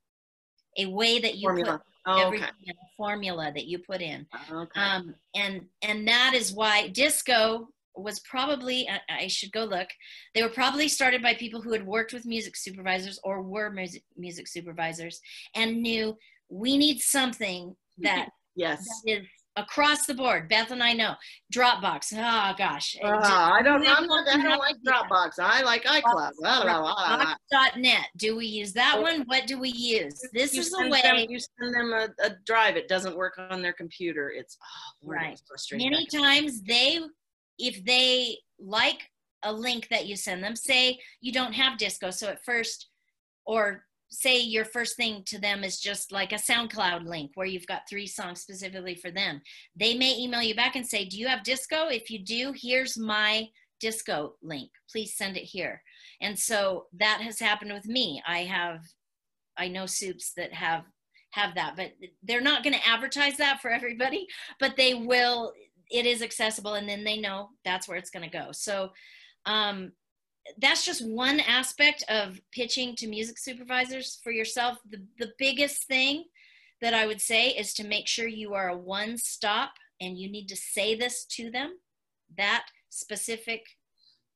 [0.78, 1.78] a way that you Formula.
[1.78, 2.78] put Oh, everything okay.
[2.98, 4.26] formula that you put in.
[4.52, 4.80] Okay.
[4.80, 9.90] um, and and that is why disco was probably I, I should go look
[10.34, 14.04] they were probably started by people who had worked with music supervisors or were music,
[14.16, 15.20] music supervisors
[15.56, 16.16] and knew
[16.50, 18.86] we need something that, yes.
[19.06, 19.28] that is
[19.64, 21.14] across the board beth and i know
[21.54, 23.86] dropbox oh gosh just- Ah, I don't.
[23.88, 25.40] I'm not, I don't like Dropbox.
[25.40, 26.32] I like iCloud.
[26.44, 28.06] Dropbox.net.
[28.18, 29.24] Do we use that one?
[29.28, 30.20] What do we use?
[30.34, 31.02] This You is a way.
[31.02, 32.78] them, you send them a, a drive.
[32.78, 34.32] It doesn't work on their computer.
[34.32, 35.34] It's oh, Lord, Right.
[35.34, 35.90] it's frustrating.
[35.92, 37.00] many times they
[37.58, 39.10] if they like
[39.44, 42.90] a link that you send them say you don't have disco so at first
[43.46, 47.68] or say your first thing to them is just like a soundcloud link where you've
[47.68, 49.42] got three songs specifically for them.
[49.76, 51.88] They may email you back and say do you have disco?
[51.88, 53.48] If you do here's my
[53.80, 54.70] disco link.
[54.92, 55.82] Please send it here.
[56.22, 58.22] And so that has happened with me.
[58.28, 58.82] I have
[59.58, 60.84] i know supes that have
[61.32, 61.92] have that but
[62.24, 64.26] they're not going to advertise that for everybody
[64.58, 65.52] but they will
[65.90, 68.52] it is accessible and then they know that's where it's going to go.
[68.52, 68.92] So
[69.46, 69.92] um,
[70.62, 76.26] that's just one aspect of pitching to music supervisors for yourself the, the biggest thing
[76.82, 80.32] that i would say is to make sure you are a one stop and you
[80.32, 81.78] need to say this to them
[82.38, 83.64] that specific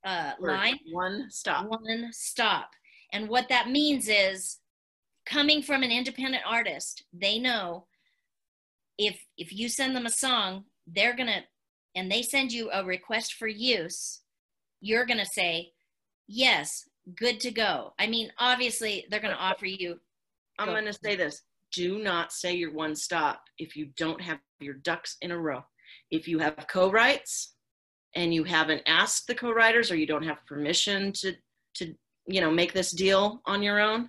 [0.04, 1.66] uh, line One stop.
[1.68, 2.70] one stop.
[3.12, 4.58] And what that means is
[5.26, 7.86] coming from an independent artist, they know
[8.98, 11.40] if if you send them a song, they're going to
[11.96, 14.20] and they send you a request for use,
[14.80, 15.70] you're going to say,
[16.26, 20.00] "Yes, good to go." I mean, obviously, they're going to offer you
[20.58, 21.42] I'm going to say this.
[21.72, 25.64] Do not say your one stop if you don't have your ducks in a row.
[26.10, 27.54] If you have co-writes
[28.14, 31.34] and you haven't asked the co-writers or you don't have permission to
[31.76, 31.92] to
[32.26, 34.08] you know make this deal on your own,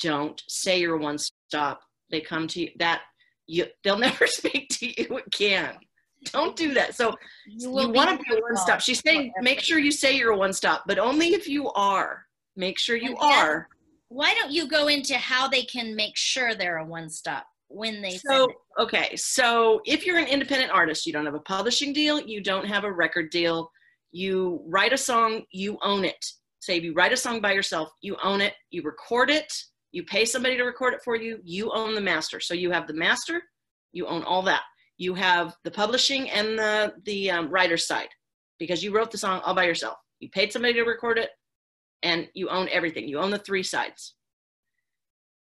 [0.00, 1.80] don't say your one stop.
[2.10, 3.02] They come to you that
[3.46, 5.76] you they'll never speak to you again.
[6.32, 6.94] Don't do that.
[6.94, 7.14] So
[7.46, 8.80] you you want to be a one stop.
[8.80, 9.44] She's saying forever.
[9.44, 12.24] make sure you say you're a one stop, but only if you are.
[12.56, 13.68] Make sure you are.
[14.08, 18.00] why don't you go into how they can make sure they're a one stop when
[18.00, 22.20] they so okay so if you're an independent artist you don't have a publishing deal
[22.20, 23.70] you don't have a record deal
[24.12, 26.24] you write a song you own it
[26.60, 29.52] say if you write a song by yourself you own it you record it
[29.90, 32.86] you pay somebody to record it for you you own the master so you have
[32.86, 33.42] the master
[33.92, 34.62] you own all that
[34.96, 38.08] you have the publishing and the the um, writer side.
[38.58, 39.96] Because you wrote the song all by yourself.
[40.20, 41.30] You paid somebody to record it
[42.02, 43.08] and you own everything.
[43.08, 44.14] You own the three sides.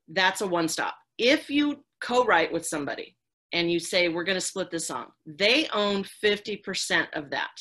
[0.08, 3.16] That's a one stop if you co-write with somebody
[3.54, 7.52] and you say we're going to split this song they own 50% of that.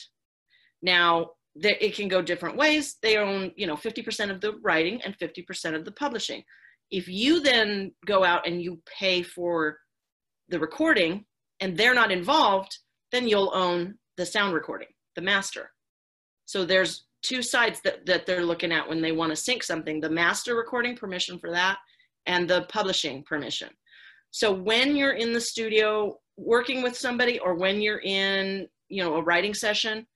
[0.83, 1.31] Now
[1.63, 2.97] it can go different ways.
[3.03, 6.43] They own you know 50% of the writing and 50% of the publishing.
[6.91, 9.79] If you then go out and you pay for
[10.49, 11.25] the recording
[11.61, 12.79] and they're not involved
[13.13, 15.71] then you'll own the sound recording the master
[16.45, 20.01] so there's two sides that, that they're looking at when they want to sync something
[20.01, 21.79] the master recording permission for that
[22.27, 23.69] and the publishing permission
[24.31, 29.17] so when you're in the studio working with somebody or when you're in, you know,
[29.17, 30.07] a writing session,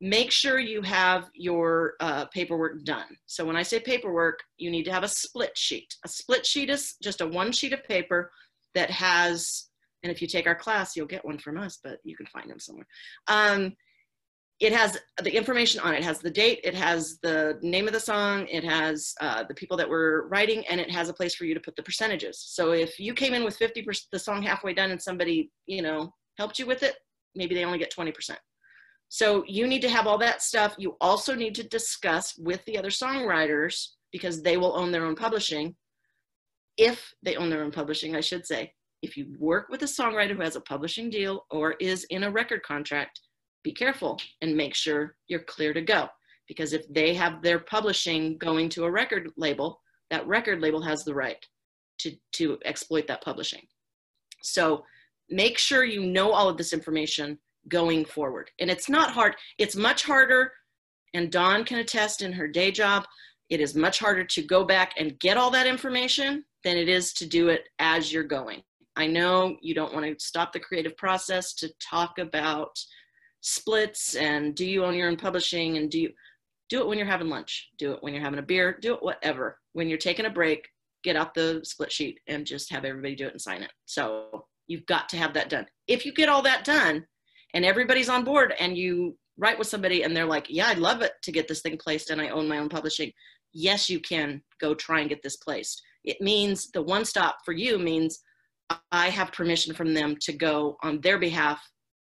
[0.00, 3.16] make sure you have your uh, paperwork done.
[3.26, 5.94] So when I say paperwork, you need to have a split sheet.
[6.04, 8.30] A split sheet is just a one sheet of paper
[8.74, 9.69] that has,
[10.02, 12.50] and if you take our class, you'll get one from us, but you can find
[12.50, 12.86] them somewhere.
[13.28, 13.76] Um,
[14.60, 15.98] it has the information on it.
[15.98, 19.54] it has the date it has the name of the song it has uh, the
[19.54, 22.38] people that were writing and it has a place for you to put the percentages
[22.38, 26.12] so if you came in with 50% the song halfway done and somebody you know
[26.38, 26.96] helped you with it
[27.34, 28.36] maybe they only get 20%
[29.08, 32.78] so you need to have all that stuff you also need to discuss with the
[32.78, 35.74] other songwriters because they will own their own publishing
[36.76, 40.36] if they own their own publishing i should say if you work with a songwriter
[40.36, 43.20] who has a publishing deal or is in a record contract
[43.62, 46.08] be careful and make sure you're clear to go.
[46.48, 51.04] Because if they have their publishing going to a record label, that record label has
[51.04, 51.44] the right
[51.98, 53.62] to, to exploit that publishing.
[54.42, 54.84] So
[55.28, 58.50] make sure you know all of this information going forward.
[58.58, 60.52] And it's not hard, it's much harder,
[61.14, 63.04] and Dawn can attest in her day job,
[63.50, 67.12] it is much harder to go back and get all that information than it is
[67.14, 68.62] to do it as you're going.
[68.96, 72.76] I know you don't want to stop the creative process to talk about
[73.40, 76.10] splits and do you own your own publishing and do you
[76.68, 79.02] do it when you're having lunch do it when you're having a beer do it
[79.02, 79.58] whatever.
[79.72, 80.68] When you're taking a break
[81.02, 83.72] get out the split sheet and just have everybody do it and sign it.
[83.86, 85.66] So you've got to have that done.
[85.88, 87.06] If you get all that done
[87.54, 91.00] and everybody's on board and you write with somebody and they're like yeah i'd love
[91.00, 93.10] it to get this thing placed and i own my own publishing
[93.52, 95.82] yes you can go try and get this placed.
[96.04, 98.20] It means the one stop for you means
[98.92, 101.60] i have permission from them to go on their behalf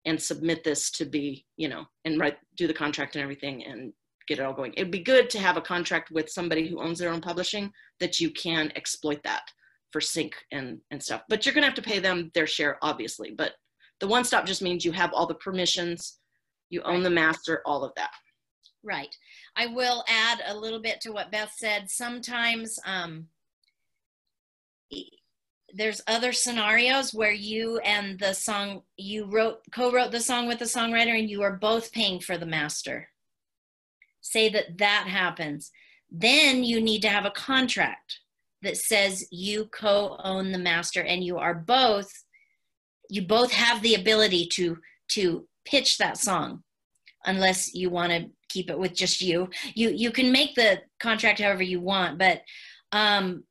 [0.05, 3.93] and submit this to be, you know, and write, do the contract and everything and
[4.27, 4.73] get it all going.
[4.73, 8.19] It'd be good to have a contract with somebody who owns their own publishing that
[8.19, 9.43] you can exploit that
[9.91, 11.21] for sync and, and stuff.
[11.29, 13.31] But you're going to have to pay them their share, obviously.
[13.31, 13.51] But
[13.99, 16.19] the one stop just means you have all the permissions,
[16.69, 18.11] you own the master, all of that.
[18.83, 19.13] Right.
[19.55, 21.91] I will add a little bit to what Beth said.
[21.91, 23.27] Sometimes um,
[25.75, 30.65] there's other scenarios where you and the song you wrote co-wrote the song with the
[30.65, 33.07] songwriter and you are both paying for the master.
[34.21, 35.71] Say that that happens.
[36.09, 38.19] Then you need to have a contract
[38.61, 42.11] that says you co-own the master and you are both
[43.09, 44.77] you both have the ability to
[45.09, 46.63] to pitch that song
[47.25, 49.49] unless you want to keep it with just you.
[49.73, 52.41] You you can make the contract however you want but
[52.91, 53.43] um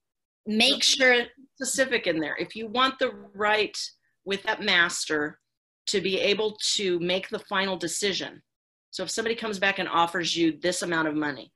[0.46, 1.24] make sure
[1.60, 2.36] specific in there.
[2.38, 3.76] If you want the right
[4.24, 5.38] with that master
[5.88, 8.40] to be able to make the final decision.
[8.90, 11.52] So if somebody comes back and offers you this amount of money,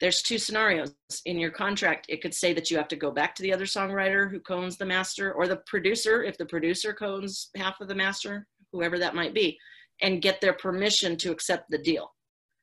[0.00, 0.94] there's two scenarios
[1.26, 2.06] in your contract.
[2.08, 4.76] It could say that you have to go back to the other songwriter who cones
[4.76, 9.14] the master or the producer, if the producer cones half of the master, whoever that
[9.14, 9.58] might be,
[10.02, 12.12] and get their permission to accept the deal.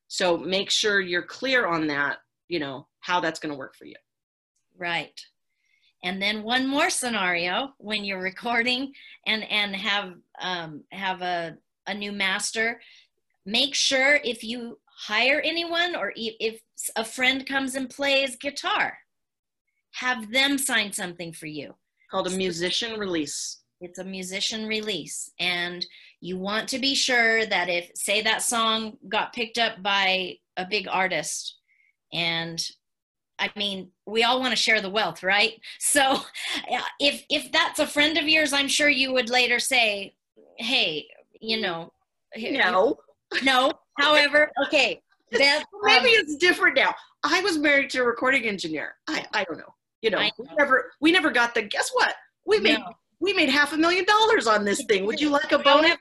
[0.10, 2.17] So make sure you're clear on that,
[2.49, 3.95] you know, how that's going to work for you.
[4.77, 5.17] Right
[6.03, 8.93] and then one more scenario when you're recording
[9.25, 11.57] and and have um, have a,
[11.88, 12.79] a new master.
[13.45, 16.62] Make sure if you hire anyone or if
[16.95, 18.97] a friend comes and plays guitar
[19.97, 21.73] have them sign something for you.
[22.12, 23.62] Called a musician release.
[23.81, 25.31] It's a musician release.
[25.39, 25.86] And
[26.21, 30.65] you want to be sure that if say that song got picked up by a
[30.65, 31.55] big artist
[32.13, 32.63] and
[33.39, 35.60] I mean, we all want to share the wealth, right?
[35.80, 36.19] So
[37.00, 40.15] if if that's a friend of yours, I'm sure you would later say,
[40.58, 41.08] "Hey,
[41.39, 41.91] you know,
[42.36, 42.97] no,
[43.43, 46.93] no." However, okay, maybe um, it's different now.
[47.23, 48.95] I was married to a recording engineer.
[49.08, 49.73] I, I don't know.
[50.02, 52.15] You know, I we never we never got the guess what?
[52.45, 52.93] We made No.
[53.19, 55.06] we made half a million dollars on this thing.
[55.06, 55.97] Would you like a bonus?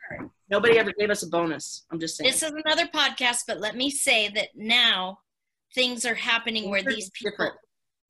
[0.48, 1.84] Nobody ever gave us a bonus.
[1.90, 2.30] I'm just saying.
[2.30, 5.18] this is another podcast, but let me say that now
[5.74, 7.54] things are happening where these people different.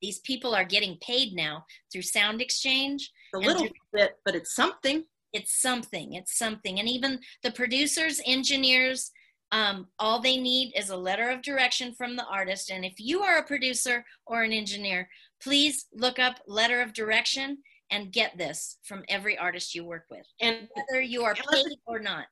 [0.01, 3.01] these people are getting paid now through SoundExchange
[3.35, 5.03] a little do- bit, but it's something.
[5.33, 9.11] it's something it's something and even the producers engineers
[9.53, 13.21] um, all they need is a letter of direction from the artist and if you
[13.21, 15.09] are a producer or an engineer
[15.41, 17.57] please look up letter of direction
[17.91, 21.99] and get this from every artist you work with And whether you are paid or
[21.99, 22.25] not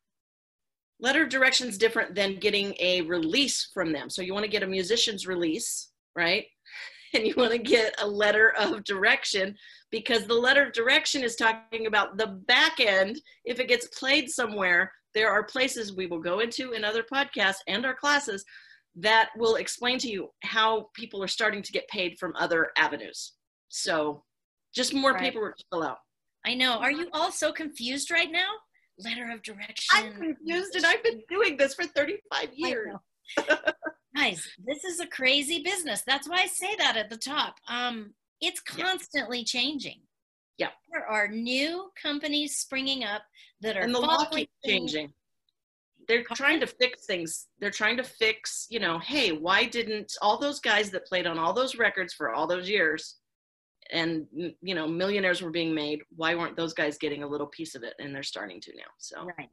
[0.99, 4.09] letter of direction is different than getting a release from them.
[4.09, 6.45] So you want to get a musician's release, right?
[7.13, 9.55] And you want to get a letter of direction
[9.89, 13.21] because the letter of direction is talking about the back end.
[13.45, 17.59] If it gets played somewhere, there are places we will go into in other podcasts
[17.69, 18.43] and our classes
[18.97, 23.33] that will explain to you how people are starting to get paid from other avenues.
[23.69, 24.25] So
[24.73, 25.21] just more Right.
[25.21, 25.99] paperwork to fill out.
[26.45, 28.49] i know are you all so confused right now
[28.99, 32.95] letter of direction I'm confused and I've been doing this for 35 years.
[34.15, 36.03] Guys, this is a crazy business.
[36.07, 37.55] That's why I say that at the top.
[37.67, 38.85] Um, it's Yeah.
[38.85, 40.01] constantly changing.
[40.57, 40.69] Yeah.
[40.91, 43.23] There are new companies springing up
[43.61, 45.13] that are and the law keeps changing.
[46.07, 47.47] They're trying to fix things.
[47.59, 51.37] They're trying to fix, you know, hey, why didn't all those guys that played on
[51.39, 53.15] all those records for all those years
[53.91, 57.47] and, mm, you know, millionaires were being made, why weren't those guys getting a little
[57.47, 57.93] piece of it?
[57.99, 58.83] And they're starting to now.
[58.97, 59.49] So Right.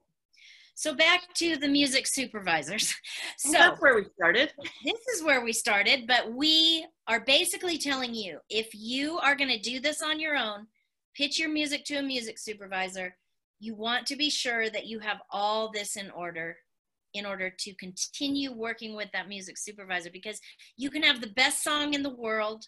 [0.74, 2.94] So back to the music supervisors.
[3.36, 4.52] So So that's where we started.
[4.84, 9.50] this is where we started, but we are basically telling you if you are going
[9.50, 10.66] to do this on your own,
[11.14, 13.16] pitch your music to a music supervisor,
[13.60, 16.56] you want to be sure that you have all this in order
[17.14, 20.40] in order to continue working with that music supervisor because
[20.76, 22.64] you can have the best song in the world,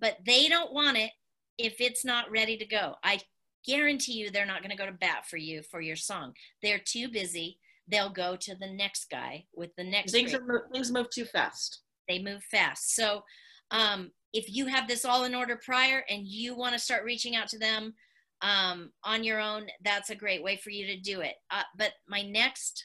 [0.00, 1.10] but they don't want it
[1.58, 2.94] if it's not ready to go.
[3.02, 3.20] I
[3.66, 6.32] guarantee you they're not going to go to bat for you for your song.
[6.62, 7.58] They're too busy.
[7.88, 11.10] They'll go to the next guy with the next Things, great are, mo- things move
[11.10, 11.82] too fast.
[12.08, 12.94] they move fast.
[12.94, 13.22] So
[13.70, 17.36] um, if you have this all in order prior and you want to start reaching
[17.36, 17.94] out to them
[18.42, 21.34] um, on your own, that's a great way for you to do it.
[21.50, 22.84] Uh, but my next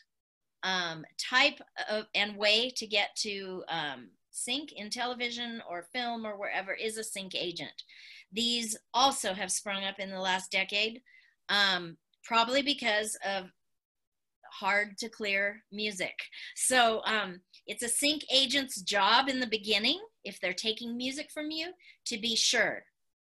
[0.63, 6.37] um, type of and way to get to um, sync in television or film or
[6.37, 7.83] wherever is a sync agent.
[8.31, 11.01] These also have sprung up in the last decade,
[11.49, 13.51] um, probably because of
[14.51, 16.13] hard to clear music.
[16.55, 21.51] So um, it's a sync agent's job in the beginning, if they're taking music from
[21.51, 21.71] you,
[22.07, 22.83] to be sure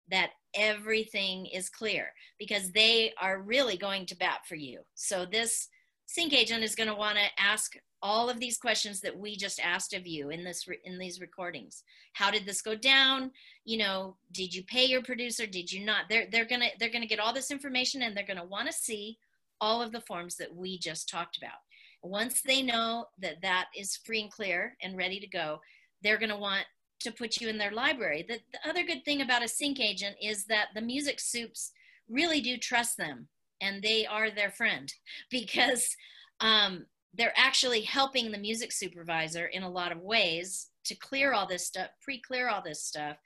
[0.10, 4.82] that everything is clear because they are really going to bat for you.
[4.94, 5.68] So this
[6.06, 7.74] sync agent is going to want to ask
[8.06, 11.20] all of these questions that we just asked of you in this re- in these
[11.20, 11.82] recordings.
[12.14, 13.32] How did this go down?
[13.66, 15.48] You know, did you pay your producer?
[15.48, 16.04] Did you not?
[16.08, 19.18] They're they're to they're to get all this information and they're to want to see
[19.60, 21.58] all of the forms that we just talked about.
[22.04, 25.60] Once they know that that is free and clear and ready to go,
[26.04, 26.66] they're to want
[27.00, 28.24] to put you in their library.
[28.28, 31.72] The, the other good thing about a sync agent is that the music supes
[32.08, 33.30] really do trust them
[33.62, 34.94] and they are their friend
[35.32, 35.96] because
[36.40, 36.86] um,
[37.18, 41.66] they're actually helping the music supervisor in a lot of ways to clear all this
[41.66, 43.18] stuff, pre-clear all this stuff.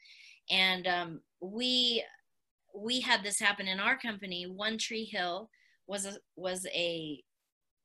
[0.50, 2.04] And um, we
[2.76, 4.46] we had this happen in our company.
[4.46, 5.50] One Tree Hill
[5.88, 7.24] was a was a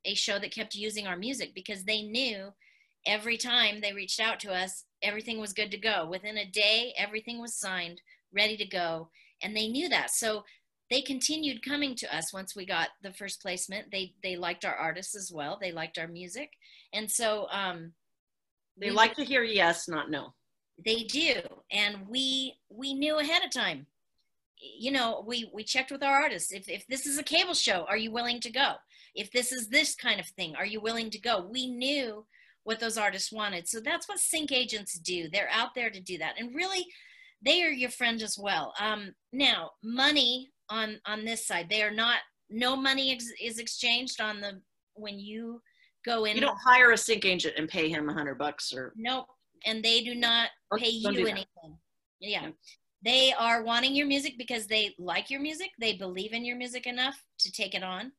[0.05, 2.53] a show that kept using our music because they knew
[3.07, 6.07] every time they reached out to us, everything was good to go.
[6.09, 8.01] Within a day, everything was signed,
[8.33, 9.09] ready to go,
[9.41, 10.11] and they knew that.
[10.11, 10.43] So
[10.89, 13.91] they continued coming to us once we got the first placement.
[13.91, 15.57] They they liked our artists as well.
[15.59, 16.51] They liked our music,
[16.93, 17.93] and so um,
[18.77, 20.33] They like to hear yes, not no.
[20.85, 23.87] they do, and we we knew ahead of time.
[24.59, 26.51] You know, we we checked with our artists.
[26.51, 28.73] If if this is a cable show, are you willing to go?
[29.15, 31.47] If this is this kind of thing, are you willing to go?
[31.49, 32.25] We knew
[32.63, 35.29] what those artists wanted, so that's what sync agents do.
[35.29, 36.85] They're out there to do that, and really,
[37.41, 38.73] they are your friend as well.
[38.79, 42.19] Um, now, money on on this side, they are not.
[42.49, 44.61] No money ex- is exchanged on the
[44.93, 45.61] when you
[46.05, 46.35] go in.
[46.35, 49.25] You don't hire a sync agent and pay him a hundred bucks or Nope.
[49.65, 51.77] And they do not pay you anything.
[52.19, 52.43] Yeah.
[52.43, 52.49] Yeah.
[53.03, 55.69] They are wanting your music because they like your music.
[55.79, 58.11] They believe in your music enough to take it on.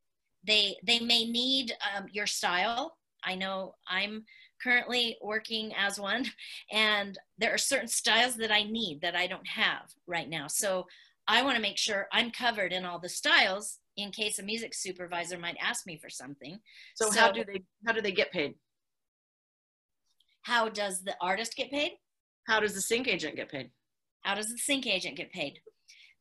[0.47, 2.97] They they may need um, your style.
[3.25, 4.25] I know I'm
[4.63, 6.27] currently working as one,
[6.73, 10.47] and there are certain styles that I need that I don't have right now.
[10.47, 10.87] So
[11.29, 14.75] I want to make sure I'm covered in all the styles in case a music
[14.75, 16.59] supervisor might ask me for something.
[16.95, 18.55] so, how do they how do they get paid?
[20.43, 21.93] How does the artist get paid?
[22.47, 23.71] How does the sync agent get paid?
[24.23, 25.61] How does the sync agent get paid?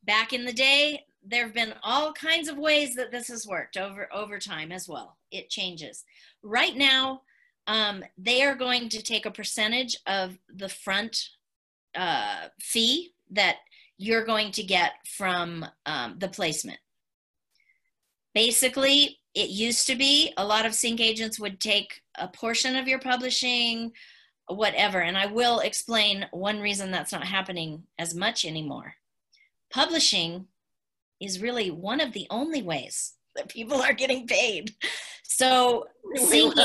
[0.03, 3.77] Back in the day, there have been all kinds of ways that this has worked
[3.77, 5.17] over over time as well.
[5.31, 6.03] It changes.
[6.43, 7.21] Right now,
[7.67, 11.29] um, they are going to take a percentage of the front
[11.95, 13.57] uh, fee that
[13.97, 16.79] you're going to get from um, the placement.
[18.33, 22.87] Basically, it used to be a lot of sync agents would take a portion of
[22.87, 23.91] your publishing,
[24.47, 25.01] whatever.
[25.01, 28.95] And I will explain one reason that's not happening as much anymore.
[29.71, 30.47] Publishing
[31.19, 34.73] is really one of the only ways that people are getting paid.
[35.23, 36.55] So, sync,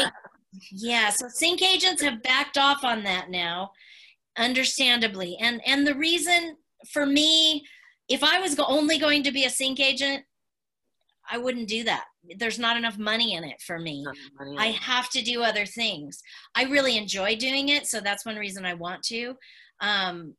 [0.72, 3.72] yeah, so sync agents have backed off on that now,
[4.36, 5.36] understandably.
[5.40, 6.56] And and the reason
[6.88, 7.64] for me,
[8.08, 10.24] if I was only going to be a sync agent,
[11.30, 12.04] I wouldn't do that.
[12.36, 14.04] There's not enough money in it for me.
[14.58, 16.20] I have to do other things.
[16.54, 19.34] I really enjoy doing it, so that's one reason I want to.
[19.80, 20.34] Um,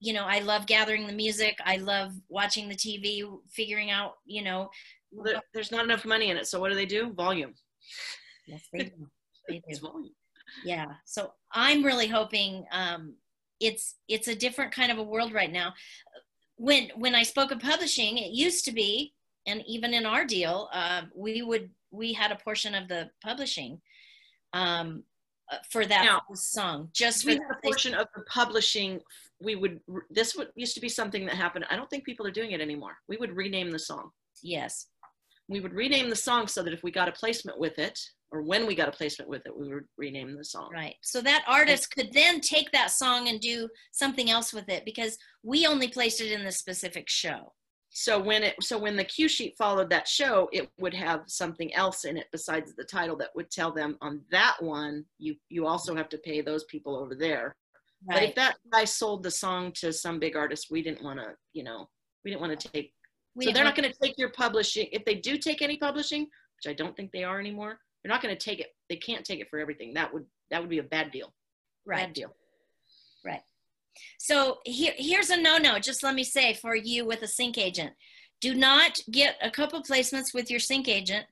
[0.00, 1.58] you know, I love gathering the music.
[1.64, 4.70] I love watching the TV, figuring out, you know.
[5.12, 7.12] Well, there's not enough money in it, so what do they do?
[7.12, 7.52] Volume.
[8.46, 9.06] Yes, they do.
[9.48, 9.80] They do.
[9.80, 10.14] volume.
[10.64, 10.86] Yeah.
[11.04, 13.14] So I'm really hoping um,
[13.60, 15.74] it's it's a different kind of a world right now.
[16.56, 19.14] When when I spoke of publishing, it used to be
[19.46, 23.80] and even in our deal, uh, we would we had a portion of the publishing
[24.52, 25.02] um,
[25.50, 26.88] uh, for that now, song.
[26.92, 29.00] Just we had a portion of the publishing.
[29.40, 29.80] We would
[30.10, 31.66] this would used to be something that happened.
[31.70, 32.96] I don't think people are doing it anymore.
[33.08, 34.10] We would rename the song.
[34.42, 34.86] Yes.
[35.48, 37.98] We would rename the song so that if we got a placement with it,
[38.32, 40.70] or when we got a placement with it, we would rename the song.
[40.72, 40.94] Right.
[41.02, 45.18] So that artist could then take that song and do something else with it because
[45.42, 47.52] we only placed it in the specific show
[47.90, 51.74] so when it so when the cue sheet followed that show it would have something
[51.74, 55.66] else in it besides the title that would tell them on that one you you
[55.66, 57.56] also have to pay those people over there
[58.08, 58.14] right.
[58.14, 61.34] but if that guy sold the song to some big artist we didn't want to
[61.52, 61.88] you know
[62.24, 62.92] we didn't want to take
[63.34, 66.22] we so they're not going to take your publishing if they do take any publishing
[66.22, 69.24] which i don't think they are anymore they're not going to take it they can't
[69.24, 71.32] take it for everything that would that would be a bad deal
[71.86, 72.34] right bad deal
[73.24, 73.42] right
[74.18, 77.92] so here, here's a no-no, just let me say for you with a sync agent.
[78.40, 81.26] Do not get a couple placements with your sync agent.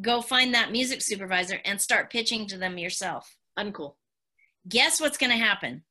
[0.00, 3.36] Go find that music supervisor and start pitching to them yourself.
[3.58, 3.94] Uncool.
[4.68, 5.82] Guess what's going to happen?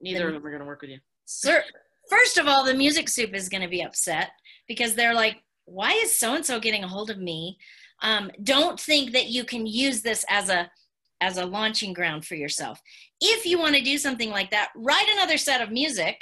[0.00, 0.98] Neither the, of them are going to work with you.
[1.26, 1.62] Sir,
[2.08, 4.30] first of all, the music supe is going to be upset
[4.68, 7.58] because they're like, why is so-and-so getting a hold of me?
[8.02, 10.70] Um, don't think that you can use this as a
[11.20, 12.80] as a launching ground for yourself.
[13.20, 16.20] If you want to do something like that, write another set of music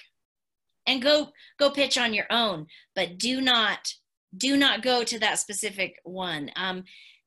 [0.87, 3.93] and go go pitch on your own, but do not
[4.37, 6.51] do not go to that specific one.
[6.57, 6.85] Um,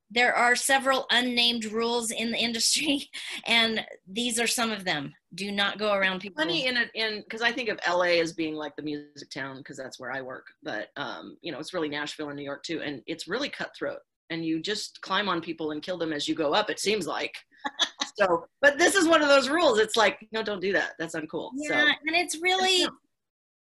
[0.09, 3.09] there are several unnamed rules in the industry,
[3.47, 5.13] and these are some of them.
[5.35, 6.41] Do not go around people.
[6.41, 9.77] Funny in in because I think of LA as being like the music town because
[9.77, 12.81] that's where I work, but um, you know it's really Nashville and New York too,
[12.81, 13.99] and it's really cutthroat.
[14.29, 16.69] And you just climb on people and kill them as you go up.
[16.69, 17.35] It seems like
[18.19, 19.79] so, but this is one of those rules.
[19.79, 20.93] It's like, no, don't do that.
[20.99, 21.51] That's uncool.
[21.55, 22.87] Yeah, so, and it's really,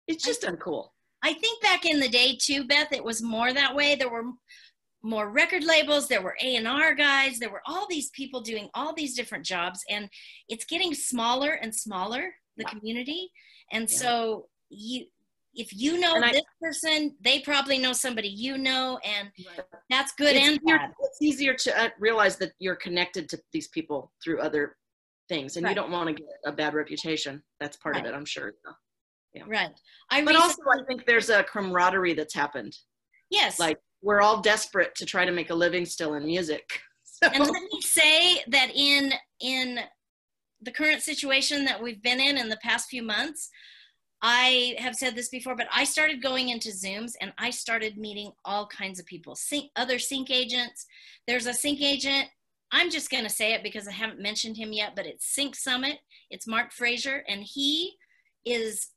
[0.06, 0.88] it's just I, uncool.
[1.22, 3.94] I think back in the day too, Beth, it was more that way.
[3.94, 4.24] There were
[5.02, 9.14] more record labels, there were A&R guys, there were all these people doing all these
[9.14, 10.08] different jobs and
[10.48, 12.70] it's getting smaller and smaller, the yeah.
[12.70, 13.30] community.
[13.72, 13.98] And yeah.
[13.98, 15.06] so you
[15.57, 19.30] if you know and this person, they probably know somebody you know, and
[19.90, 20.92] that's good and easier, bad.
[21.00, 24.76] It's easier to uh, realize that you're connected to these people through other
[25.28, 25.70] things, and right.
[25.70, 27.42] you don't want to get a bad reputation.
[27.59, 28.04] That's part right.
[28.04, 28.52] of it, I'm sure.
[29.34, 29.42] Yeah.
[29.46, 29.70] Right.
[30.11, 32.76] I but recently, also, I think there's a camaraderie that's happened.
[33.30, 33.59] Yes.
[33.59, 36.64] Like we're all desperate to try to make a living still in music.
[37.24, 37.30] So.
[37.32, 39.80] And let me say that in in
[40.61, 43.48] the current situation that we've been in in the past few months,
[44.22, 48.32] I have said this before, but I started going into Zooms and I started meeting
[48.44, 50.86] all kinds of people, sync, other sync agents.
[51.26, 52.28] There's a sync agent.
[52.72, 55.54] I'm just going to say it because I haven't mentioned him yet, but it's Sync
[55.54, 55.98] Summit.
[56.30, 57.92] It's Mark Frazier, and he
[58.44, 58.88] is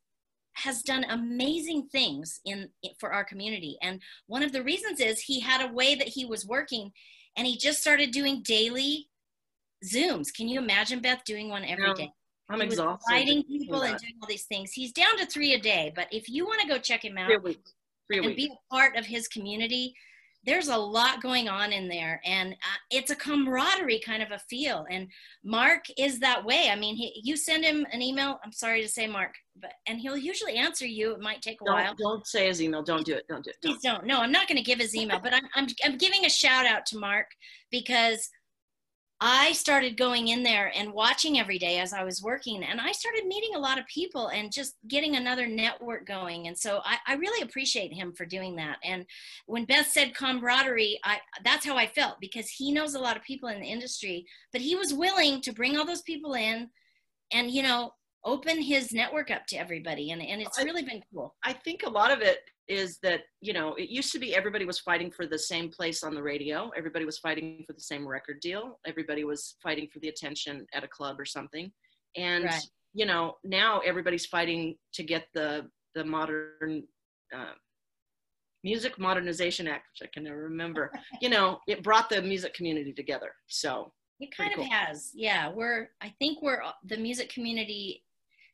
[0.53, 2.67] has done amazing things in
[2.99, 3.77] for our community.
[3.81, 6.91] And one of the reasons is he had a way that he was working,
[7.37, 9.09] and he just started doing daily
[9.85, 10.33] Zooms.
[10.33, 12.11] Can you imagine Beth doing one every day?
[12.49, 13.13] I'm exhausted.
[13.13, 14.71] Inviting people and doing all these things.
[14.71, 17.31] He's down to three a day, but if you want to go check him out
[17.31, 17.63] and week.
[18.09, 19.93] be a part of his community,
[20.45, 24.39] there's a lot going on in there, and uh, it's a camaraderie kind of a
[24.49, 24.85] feel.
[24.89, 25.07] And
[25.43, 26.69] Mark is that way.
[26.71, 28.39] I mean, he, you send him an email.
[28.43, 31.11] I'm sorry to say, Mark, but and he'll usually answer you.
[31.11, 31.95] It might take a don't, while.
[31.95, 32.81] Don't say his email.
[32.81, 33.25] Don't do it.
[33.27, 33.57] Don't do it.
[33.61, 33.73] Don't.
[33.73, 34.05] Please don't.
[34.05, 36.65] No, I'm not going to give his email, but I'm, I'm I'm giving a shout
[36.65, 37.27] out to Mark
[37.69, 38.29] because
[39.21, 42.93] I started going in there and watching every day as I was working, and I
[42.93, 46.47] started meeting a lot of people and just getting another network going.
[46.47, 48.77] And so I, I really appreciate him for doing that.
[48.83, 49.05] And
[49.45, 53.23] when Beth said camaraderie, I, that's how I felt because he knows a lot of
[53.23, 56.69] people in the industry, but he was willing to bring all those people in
[57.33, 57.91] and, you know,
[58.23, 60.11] open his network up to everybody.
[60.11, 61.35] And, and it's really been cool.
[61.43, 62.39] I think a lot of it
[62.69, 66.03] is that you know it used to be everybody was fighting for the same place
[66.03, 66.71] on the radio.
[66.77, 68.79] Everybody was fighting for the same record deal.
[68.85, 71.71] Everybody was fighting for the attention at a club or something.
[72.15, 72.61] And right.
[72.93, 76.83] you know now everybody's fighting to get the the modern
[77.35, 77.53] uh,
[78.63, 80.91] music modernization act which i can never remember.
[81.21, 83.31] You know it brought the music community together.
[83.47, 84.69] So it kind of cool.
[84.69, 85.11] has.
[85.15, 88.03] Yeah we're i think we're the music community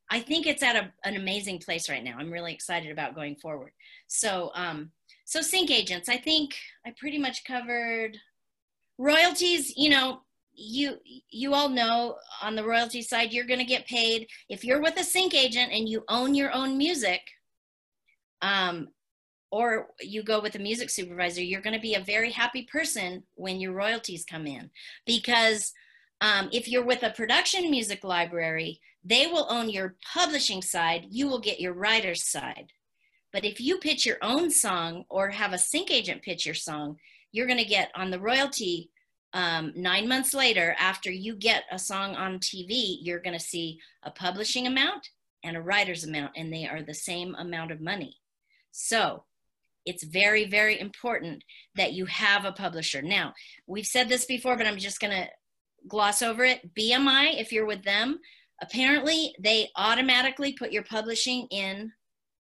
[0.10, 2.16] I think it's at a, an amazing place right now.
[2.20, 3.72] I'm really excited about going forward.
[4.08, 4.92] So, um,
[5.26, 8.18] so sync agents, I think I pretty much covered
[8.98, 9.74] royalties.
[9.76, 10.22] You know,
[10.54, 10.98] you
[11.30, 14.98] you all know on the royalty side, you're going to get paid if you're with
[15.00, 17.22] a sync agent and you own your own music.
[18.42, 18.90] Um,
[19.52, 23.24] or you go with a music supervisor, you're going to be a very happy person
[23.36, 24.70] when your royalties come in
[25.06, 25.72] because
[26.20, 31.28] um, if you're with a production music library, they will own your publishing side, you
[31.28, 32.74] will get your writer's side.
[33.32, 36.98] But if you pitch your own song or have a sync agent pitch your song,
[37.32, 38.90] you're going to get on the royalty
[39.34, 43.80] um, nine months later, after you get a song on TV, you're going to see
[44.04, 45.10] a publishing amount
[45.44, 48.16] and a writer's amount, and they are the same amount of money.
[48.72, 49.26] So
[49.86, 51.44] it's very, very important
[51.76, 53.02] that you have a publisher.
[53.02, 53.34] Now,
[53.68, 55.30] we've said this before, but I'm just going to
[55.86, 56.74] gloss over it.
[56.74, 58.20] BMI, if you're with them,
[58.62, 61.92] Apparently, they automatically put your publishing in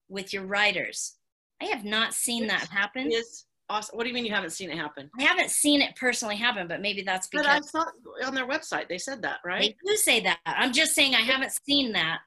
[0.08, 1.16] with your writers.
[1.62, 3.12] I have not seen that happen.
[3.12, 3.98] Is awesome.
[3.98, 5.10] What do you mean you haven't seen it happen?
[5.20, 7.46] I haven't seen it personally happen, but maybe that's because.
[7.46, 7.94] But I thought
[8.26, 9.76] on their website they said that, right?
[9.84, 10.40] They do say that.
[10.46, 12.20] I'm just saying I haven't seen that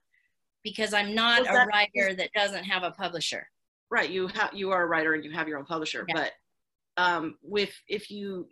[0.62, 3.46] because I'm not a writer that doesn't have a publisher.
[3.90, 4.10] Right.
[4.10, 6.14] You have you are a writer and you have your own publisher, yeah.
[6.14, 8.48] but um, with if you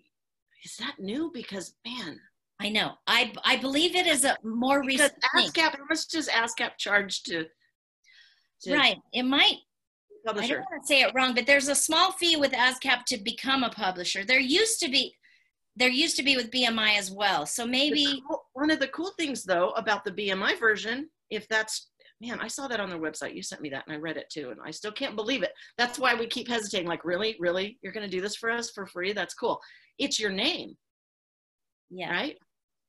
[0.64, 2.18] is that new because man
[2.60, 2.92] I know.
[3.06, 5.12] I I believe it is a more recent.
[5.14, 7.44] Because ASCAP, how much does ASCAP charge to,
[8.62, 8.96] to right?
[9.12, 9.56] It might.
[10.26, 10.44] Publisher.
[10.44, 13.18] I don't want to say it wrong, but there's a small fee with ASCAP to
[13.18, 14.24] become a publisher.
[14.24, 15.14] There used to be,
[15.76, 17.46] there used to be with BMI as well.
[17.46, 21.90] So maybe cool, one of the cool things though about the BMI version, if that's
[22.20, 23.34] man, I saw that on their website.
[23.34, 25.52] You sent me that and I read it too, and I still can't believe it.
[25.76, 26.88] That's why we keep hesitating.
[26.88, 29.12] Like, really, really, you're going to do this for us for free?
[29.12, 29.60] That's cool.
[29.98, 30.76] It's your name.
[31.90, 32.10] Yeah.
[32.10, 32.36] Right.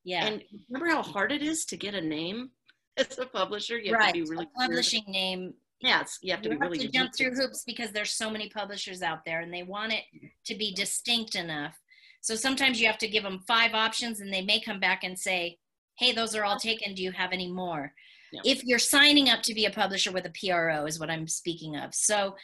[0.08, 0.26] Yeah.
[0.26, 2.52] And remember how hard it is to get a name
[2.98, 3.78] as a publisher?
[3.78, 4.14] You have right.
[4.14, 5.54] to be really a publishing name.
[5.82, 8.50] Yes, you have to you have really to jump through hoops because there's so many
[8.50, 10.04] publishers out there and they want it
[10.46, 11.78] to be distinct enough.
[12.22, 15.20] So sometimes you have to give them five options and they may come back and
[15.20, 15.58] say,
[16.00, 16.96] "Hey, those are all taken.
[16.96, 17.94] Do you have any more?"
[18.32, 18.42] Yeah.
[18.46, 21.76] If you're signing up to be a publisher with a PRO is what I'm speaking
[21.76, 21.94] of.
[21.94, 22.36] So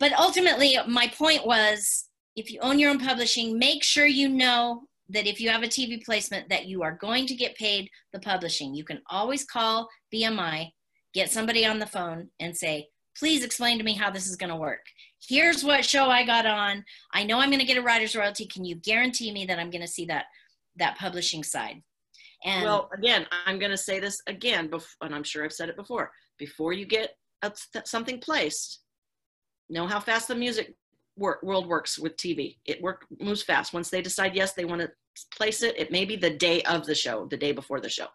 [0.00, 4.88] but ultimately my point was if you own your own publishing, make sure you know
[5.14, 8.20] that if you have a TV placement that you are going to get paid the
[8.20, 8.74] publishing.
[8.74, 10.70] You can always call BMI,
[11.12, 14.50] get somebody on the phone and say, please explain to me how this is going
[14.50, 14.80] to work.
[15.26, 16.84] Here's what show I got on.
[17.12, 18.46] I know I'm going to get a writer's royalty.
[18.46, 20.26] Can you guarantee me that I'm going to see that
[20.76, 21.82] that publishing side?
[22.44, 25.76] And well, again, I'm going to say this again, and I'm sure I've said it
[25.76, 26.10] before.
[26.38, 27.16] Before you get
[27.84, 28.80] something placed,
[29.70, 30.74] know how fast the music
[31.16, 32.58] world works with TV.
[32.66, 33.72] It work moves fast.
[33.72, 34.90] Once they decide yes, they want to
[35.36, 38.06] place it, it may be the day of the show, the day before the show.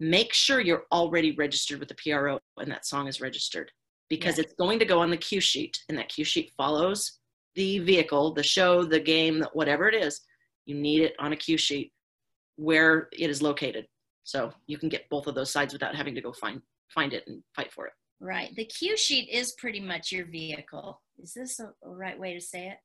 [0.00, 3.70] Make sure you're already registered with the PRO and that song is registered
[4.08, 4.44] because yeah.
[4.44, 7.18] it's going to go on the cue sheet and that cue sheet follows
[7.54, 10.20] the vehicle, the show, the game, whatever it is.
[10.66, 11.92] You need it on a cue sheet
[12.56, 13.86] where it is located.
[14.24, 16.60] So you can get both of those sides without having to go find
[16.94, 17.92] find it and fight for it.
[18.20, 18.54] Right.
[18.54, 21.00] The cue sheet is pretty much your vehicle.
[21.18, 22.76] Is this a, a right way to say it?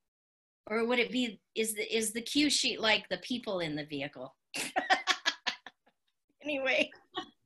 [0.69, 3.85] Or would it be is the is the cue sheet like the people in the
[3.85, 4.35] vehicle?
[6.43, 6.89] anyway.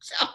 [0.04, 0.26] So,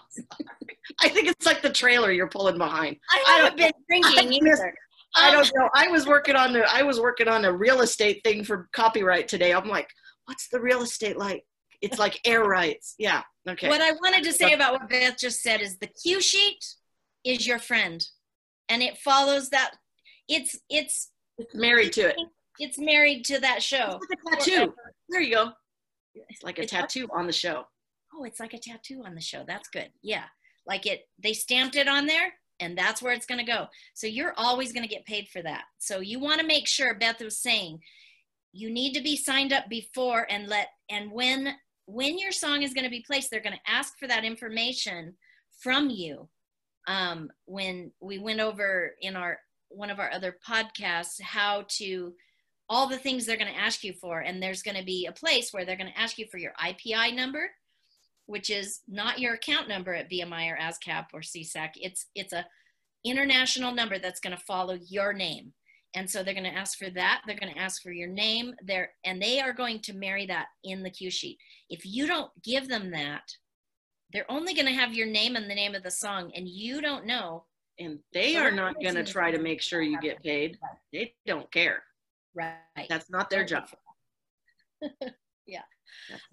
[1.01, 2.99] I think it's like the trailer you're pulling behind.
[3.11, 4.73] I haven't been drinking either.
[5.17, 5.21] Oh.
[5.25, 5.69] I don't know.
[5.75, 9.27] I was working on the I was working on a real estate thing for copyright
[9.27, 9.53] today.
[9.53, 9.89] I'm like,
[10.27, 11.45] what's the real estate like?
[11.83, 12.95] It's like air rights.
[12.97, 13.23] Yeah.
[13.49, 13.69] Okay.
[13.69, 16.65] What I wanted to say about what Beth just said is the cue sheet
[17.25, 18.07] is your friend.
[18.69, 19.73] And it follows that
[20.29, 22.17] it's it's it's married to it.
[22.59, 23.99] It's married to that show.
[24.01, 24.57] It's like a tattoo.
[24.57, 24.95] Forever.
[25.09, 25.53] There you go.
[26.15, 27.65] It's like a it's tattoo on the show.
[28.15, 29.45] Oh, it's like a tattoo on the show.
[29.47, 29.91] That's good.
[30.03, 30.25] Yeah.
[30.67, 33.67] Like it they stamped it on there and that's where it's going to go.
[33.95, 35.65] So you're always going to get paid for that.
[35.79, 37.81] So you want to make sure Beth was saying
[38.53, 41.55] you need to be signed up before and let and when
[41.87, 45.15] when your song is going to be placed, they're going to ask for that information
[45.61, 46.29] from you.
[46.89, 49.39] Um, when we went over in our
[49.69, 52.15] one of our other podcasts how to
[52.69, 55.13] all the things they're going to ask you for, and there's going to be a
[55.13, 57.51] place where they're going to ask you for your IPI number,
[58.27, 61.71] which is not your account number at BMI or ASCAP or SESAC.
[61.77, 62.47] It's it's a
[63.05, 65.53] international number that's going to follow your name.
[65.95, 67.23] And so they're going to ask for that.
[67.27, 70.49] They're going to ask for your name there, and they are going to marry that
[70.63, 71.39] in the cue sheet.
[71.71, 73.23] If you don't give them that,
[74.13, 76.83] they're only going to have your name and the name of the song, and you
[76.83, 77.45] don't know.
[77.79, 80.59] And they are not going to try to make sure you get paid.
[80.93, 81.83] They don't care.
[82.37, 82.87] Right.
[82.89, 83.69] That's not their job.
[85.47, 85.63] yeah.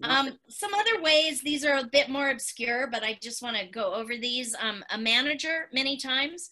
[0.02, 3.66] Um, some other ways, these are a bit more obscure, but I just want to
[3.66, 4.54] go over these.
[4.60, 6.50] Um, a manager, many times,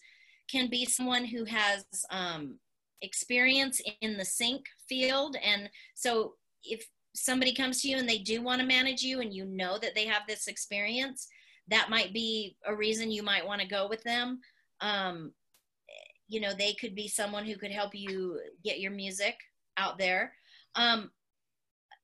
[0.49, 2.57] can be someone who has um,
[3.01, 5.35] experience in the sync field.
[5.43, 6.33] And so
[6.63, 9.77] if somebody comes to you and they do want to manage you and you know
[9.77, 11.27] that they have this experience,
[11.67, 14.39] that might be a reason you might want to go with them.
[14.81, 15.31] Um,
[16.33, 19.35] you know, they could be someone who could help you get your music
[19.77, 20.33] out there.
[20.75, 21.11] Um,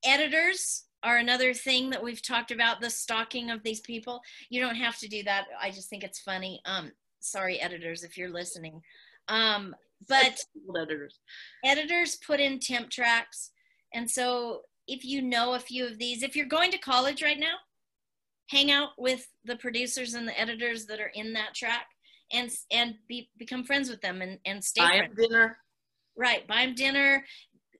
[0.04, 4.20] editors are another thing that we've talked about the stalking of these people.
[4.50, 5.46] You don't have to do that.
[5.60, 6.60] I just think it's funny.
[6.64, 8.80] Um, sorry, editors, if you're listening.
[9.28, 9.74] Um,
[10.08, 10.38] but
[10.76, 11.20] editors
[11.64, 13.50] editors put in temp tracks
[13.92, 17.38] and so if you know a few of these if you're going to college right
[17.38, 17.56] now
[18.48, 21.86] hang out with the producers and the editors that are in that track
[22.32, 25.56] and and be, become friends with them and, and stay buy them dinner.
[26.16, 27.24] Right buy them dinner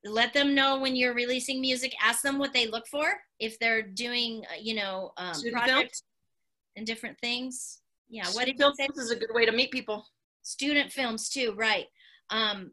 [0.05, 3.83] let them know when you're releasing music ask them what they look for if they're
[3.83, 6.03] doing uh, you know um, projects
[6.77, 7.81] and different things.
[8.09, 8.89] Yeah what did you say?
[8.97, 10.07] is a good way to meet people.
[10.43, 11.87] Student films too right.
[12.31, 12.73] Um,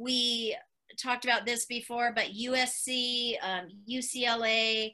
[0.00, 0.56] we
[1.00, 4.92] talked about this before, but USC, um, UCLA,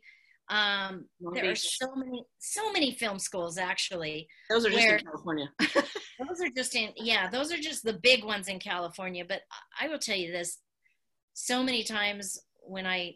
[0.50, 4.28] um, there are so many, so many film schools actually.
[4.50, 5.48] Those are just in California.
[5.60, 9.24] those are just in, yeah, those are just the big ones in California.
[9.26, 9.42] But
[9.80, 10.58] I will tell you this:
[11.34, 13.14] so many times when I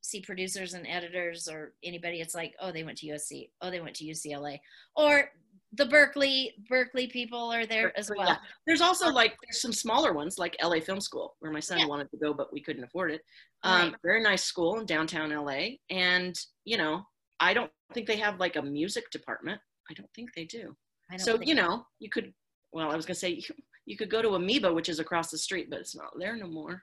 [0.00, 3.80] see producers and editors or anybody, it's like, oh, they went to USC, oh, they
[3.80, 4.60] went to UCLA,
[4.94, 5.30] or
[5.76, 8.28] the Berkeley Berkeley people are there as well.
[8.28, 8.36] Yeah.
[8.66, 11.86] There's also like there's some smaller ones like LA Film School where my son yeah.
[11.86, 13.22] wanted to go but we couldn't afford it.
[13.62, 13.94] Um, right.
[14.04, 17.02] Very nice school in downtown LA, and you know
[17.40, 19.60] I don't think they have like a music department.
[19.90, 20.74] I don't think they do.
[21.18, 22.32] so you know you could.
[22.72, 23.42] Well, I was gonna say
[23.86, 26.48] you could go to Amoeba, which is across the street, but it's not there no
[26.48, 26.82] more.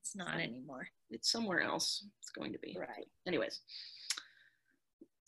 [0.00, 0.88] It's not anymore.
[1.10, 2.04] It's somewhere else.
[2.20, 2.76] It's going to be.
[2.78, 3.06] Right.
[3.26, 3.60] Anyways.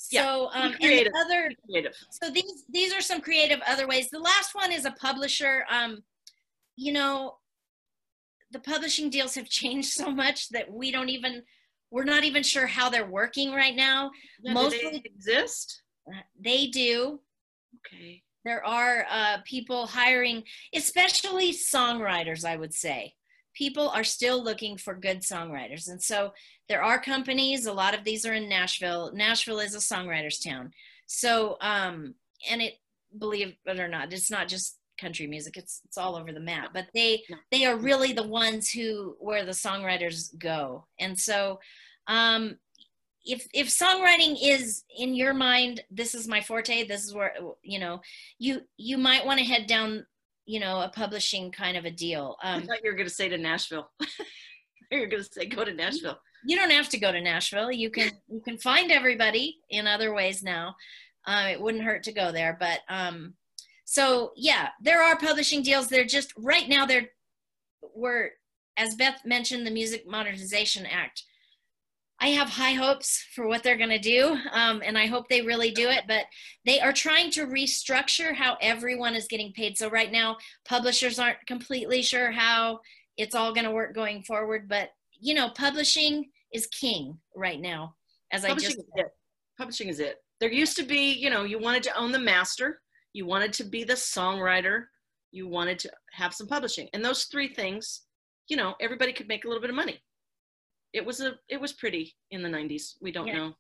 [0.09, 1.95] So yeah, um, and other creative.
[2.11, 4.11] So these these are some creative other ways.
[4.11, 5.65] The last one is a publisher.
[5.71, 6.03] Um,
[6.77, 7.37] you know,
[8.51, 11.43] the publishing deals have changed so much that we don't even
[11.91, 14.11] we're not even sure how they're working right now.
[14.43, 15.83] Yeah, Mostly exist.
[16.39, 17.21] They do.
[17.87, 18.23] Okay.
[18.45, 20.43] There are uh, people hiring,
[20.75, 22.45] especially songwriters.
[22.45, 23.15] I would say
[23.55, 25.89] people are still looking for good songwriters.
[25.89, 26.33] And so
[26.69, 29.13] there are companies, a lot of these are in Nashville.
[29.15, 30.73] Nashville is a songwriter's town.
[31.07, 32.15] So, um,
[32.51, 32.75] and it,
[33.19, 36.71] believe it or not, it's not just country music it's it's all over the map
[36.73, 41.59] but they they are really the ones who where the songwriters go and so
[42.07, 42.57] um
[43.25, 47.79] if if songwriting is in your mind this is my forte this is where you
[47.79, 48.01] know
[48.39, 50.05] you you might want to head down
[50.47, 52.36] you know, a publishing kind of a deal.
[52.42, 53.90] Um, I thought you were going to say to Nashville.
[54.90, 56.18] you were going to say go to Nashville.
[56.47, 57.72] You don't have to go to Nashville.
[57.72, 60.76] You can you can find everybody in other ways now.
[61.26, 63.32] Uh, it wouldn't hurt to go there, but um,
[63.86, 65.88] so yeah, there are publishing deals.
[65.88, 66.84] They're just right now.
[66.84, 67.09] They're
[67.95, 68.32] we're
[68.76, 71.24] as Beth mentioned, the Music Modernization Act
[72.25, 75.43] I have high hopes for what they're going to do, um, and I hope they
[75.43, 76.05] really do it.
[76.09, 76.25] But
[76.64, 79.77] they are trying to restructure how everyone is getting paid.
[79.77, 82.81] So right now, publishers aren't completely sure how
[83.18, 84.70] it's all going to work going forward.
[84.70, 84.89] But
[85.20, 87.95] you know, publishing is king right now.
[88.33, 89.12] As publishing I just is
[89.59, 90.16] publishing is it.
[90.41, 92.81] There used to be, you know, you wanted to own the master,
[93.12, 94.85] you wanted to be the songwriter,
[95.31, 98.01] you wanted to have some publishing, and those three things,
[98.49, 100.01] you know, everybody could make a little bit of money
[100.95, 103.36] it was a it was pretty in the 90s we don't yeah.
[103.36, 103.53] know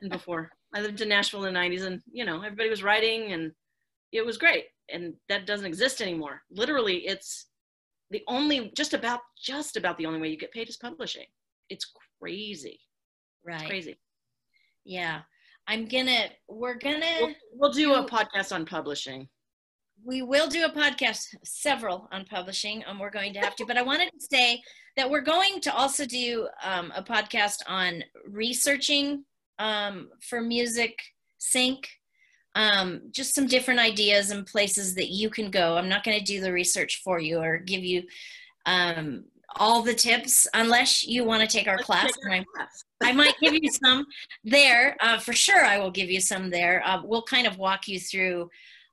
[0.00, 0.50] and before.
[0.74, 3.50] I lived in nashville in the 90s and you know everybody was writing and
[4.12, 4.66] it was great.
[4.92, 6.42] And that doesn't exist anymore.
[6.50, 7.46] Literally it's
[8.10, 11.26] the only just about just about the only way you get paid is publishing.
[11.70, 11.90] It's
[12.20, 12.78] crazy.
[13.44, 13.60] Right.
[13.60, 13.98] it's crazy.
[14.84, 15.22] Yeah.
[15.66, 19.28] I'm gonna we're gonna we'll, we'll do, do a podcast on publishing
[20.04, 23.76] we will do a podcast several on publishing and we're going to have to but
[23.76, 24.60] i wanted to say
[24.96, 29.24] that we're going to also do um, a podcast on researching
[29.58, 30.98] um, for music
[31.38, 31.88] sync.
[32.54, 35.78] Um, just some different ideas and places that you can go.
[35.78, 38.02] I'm not going to do the research for you or give you
[38.66, 39.24] um,
[39.56, 42.84] all the tips unless you want to take our Let's class, take I, class.
[43.02, 44.04] I might give you some
[44.44, 46.82] there uh, for sure i will give you some there.
[46.84, 48.50] Uh, we'll kind of walk you through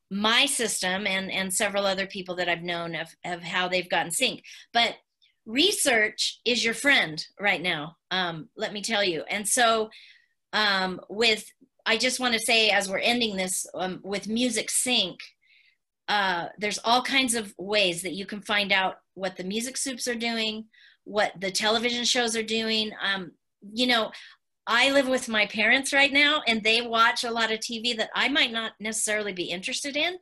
[0.09, 4.11] my system and and several other people that i've known of, of how they've gotten
[4.11, 4.43] sync.
[4.73, 4.95] But
[5.45, 9.23] research is your friend right now um, let me tell you.
[9.29, 9.89] And so
[10.53, 11.45] um, with
[11.85, 15.19] i just want to say as we're ending this um, with music sync
[16.07, 20.07] uh, there's all kinds of ways that you can find out what the music supes
[20.07, 20.65] are doing
[21.09, 22.91] what the television shows are doing.
[23.03, 23.31] Um,
[23.73, 24.11] you know
[24.69, 28.09] i live with my parents right now and they watch a lot of tv that
[28.15, 30.17] i might not necessarily be interested in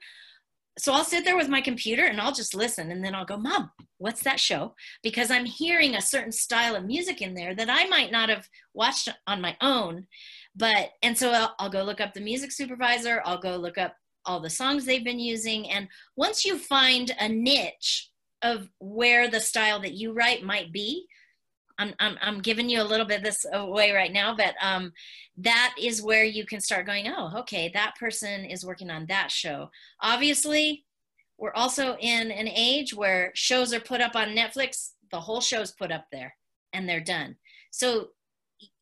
[0.80, 3.38] so I'll sit there with my computer and I'll just listen and then I'll go,
[3.38, 4.76] Mom, what's that show?
[5.02, 8.48] Because I'm hearing a certain style of music in there that I might not have
[8.74, 10.06] watched on my own.
[10.56, 13.96] But, and so I'll, I'll go look up the music supervisor, I'll go look up
[14.26, 15.70] all the songs they've been using.
[15.70, 18.10] And once you find a niche
[18.44, 21.08] of where the style that you write might be,
[21.78, 24.94] I'm, I'm, I'm giving you a little bit this away right now, but um,
[25.38, 29.32] that is where you can start going, oh, okay, that person is working on that
[29.32, 29.70] show.
[30.02, 30.86] Obviously,
[31.38, 35.72] we're also in an age where shows are put up on Netflix, the whole show's
[35.72, 36.36] put up there
[36.74, 37.36] and they're done.
[37.72, 38.10] So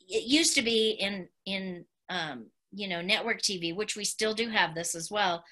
[0.08, 4.50] it used to be in, in um, you know, network TV, which we still do
[4.50, 5.44] have this as well.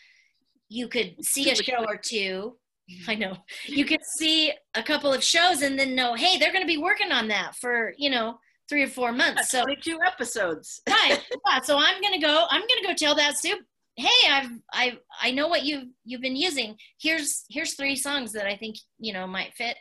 [0.70, 2.58] You could see a show or two
[3.08, 3.38] I know.
[3.66, 6.78] You could see a couple of shows and then know, hey, they're going to be
[6.78, 8.38] working on that for, you know,
[8.70, 9.50] three or four months.
[9.50, 10.82] So, 22 episodes.
[10.90, 11.20] right.
[11.48, 11.62] Yeah.
[11.62, 13.60] So I'm going to go, I'm going to go tell that supe,
[13.96, 16.76] hey, I've, I, I know what you've, you've been using.
[17.00, 19.78] Here's, here's three songs that I think, you know, might fit,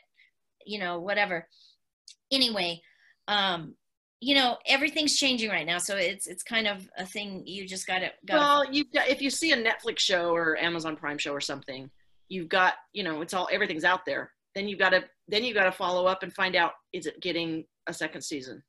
[0.67, 1.49] you know, whatever.
[2.31, 2.83] Anyway,
[3.29, 3.75] um,
[4.21, 5.79] you know, everything's changing right now.
[5.79, 8.35] So it's, it's kind of a thing you just got to, go.
[8.35, 11.91] Well, you, if you see a Netflix show or Amazon Prime show or something,
[12.29, 15.55] you've got you know it's all everything's out there then you've got to then you've
[15.57, 18.63] got to follow up and find out is it getting a second season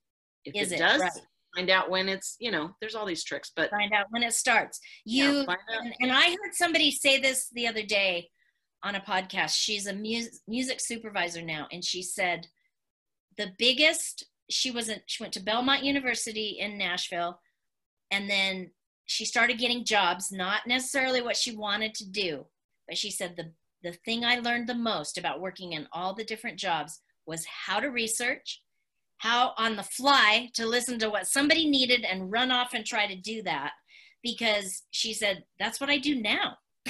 [0.46, 0.80] if Is it, it?
[0.80, 1.12] does Right.
[1.56, 4.34] find out when it's you know there's all these tricks but find out when it
[4.34, 4.80] starts.
[5.06, 5.86] yeah, You find out.
[5.86, 8.30] and, and I heard somebody say this the other day
[8.84, 9.56] on a podcast.
[9.56, 12.48] She's a music music supervisor now, and she said
[13.38, 14.26] the biggest.
[14.50, 15.04] She wasn't.
[15.08, 17.40] She went to Belmont University in Nashville,
[18.12, 18.72] and then
[19.06, 20.32] she started getting jobs.
[20.34, 22.46] Not necessarily what she wanted to do,
[22.88, 23.52] but she said the
[23.84, 27.80] the thing I learned the most about working in all the different jobs was how
[27.80, 28.62] to research,
[29.18, 33.08] how on the fly to listen to what somebody needed and run off and try
[33.08, 33.72] to do that.
[34.22, 36.58] Because she said that's what i do now.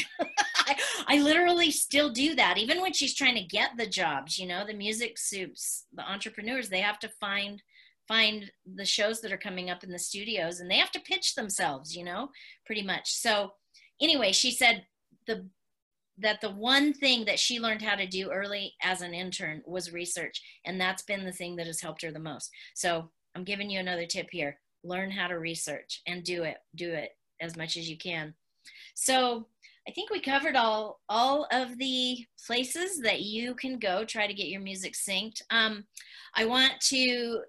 [0.56, 0.76] I,
[1.08, 4.66] I literally still do that even when she's trying to get the jobs you know
[4.66, 7.62] the music supes the entrepreneurs they have to find
[8.08, 11.36] find the shows that are coming up in the studios and they have to pitch
[11.36, 12.30] themselves you know
[12.66, 13.12] pretty much.
[13.12, 13.54] So
[14.02, 14.86] anyway she said
[15.28, 15.48] the
[16.18, 19.92] that the one thing that she learned how to do early as an intern was
[19.92, 22.52] research and that's been the thing that has helped her the most.
[22.76, 24.60] So i'm giving you another tip here.
[24.84, 27.12] Learn how to research and do it do it
[27.42, 28.34] as much as you can.
[28.94, 29.48] So
[29.88, 34.34] i think we covered all all of the places that you can go try to
[34.34, 35.42] get your music synced.
[35.50, 35.86] Um,
[36.36, 37.42] i want to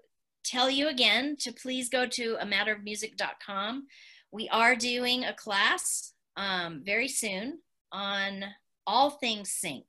[0.43, 3.87] tell you again to please go to a matter of music.com
[4.31, 7.59] we are doing a class um, very soon
[7.95, 8.43] on
[8.85, 9.85] all things sync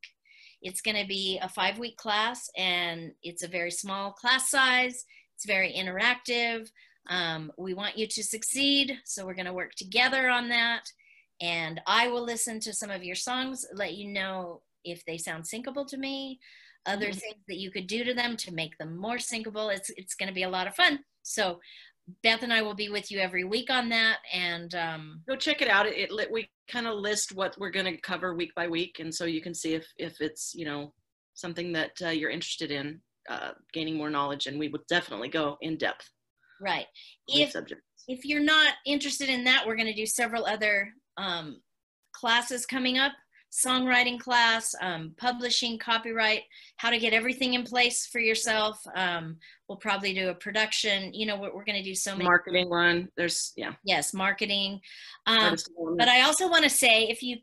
[0.63, 5.05] it's going to be a five week class and it's a very small class size
[5.35, 6.69] it's very interactive
[7.09, 10.83] um, we want you to succeed, so we're going to work together on that.
[11.41, 15.45] And I will listen to some of your songs, let you know if they sound
[15.45, 16.41] syncable to me,
[16.87, 17.21] other Mhm.
[17.21, 19.75] things that you could do to them to make them more syncable.
[19.75, 21.05] It's it's going to be a lot of fun.
[21.23, 21.61] So
[22.23, 24.19] Beth and I will be with you every week on that.
[24.33, 27.87] And um, go check it out it, it we kind of list what we're going
[27.87, 30.93] to cover week by week and so you can see if if it's you know
[31.35, 35.57] something that uh, you're interested in uh, gaining more knowledge and we would definitely go
[35.61, 36.11] in depth
[36.61, 36.87] right,
[37.29, 37.55] if
[38.09, 41.61] if you're not interested in that, we're going to do several other um,
[42.13, 43.13] classes coming up
[43.57, 46.43] songwriting class, um, publishing, copyright,
[46.77, 48.79] how to get everything in place for yourself.
[48.95, 49.39] Um,
[49.69, 51.15] we'll probably do a production.
[51.15, 52.25] You know, we're, we're going to do so many.
[52.25, 54.81] marketing one there's yeah yes, marketing.
[55.27, 55.57] Um,
[55.97, 57.39] but I also want to say if you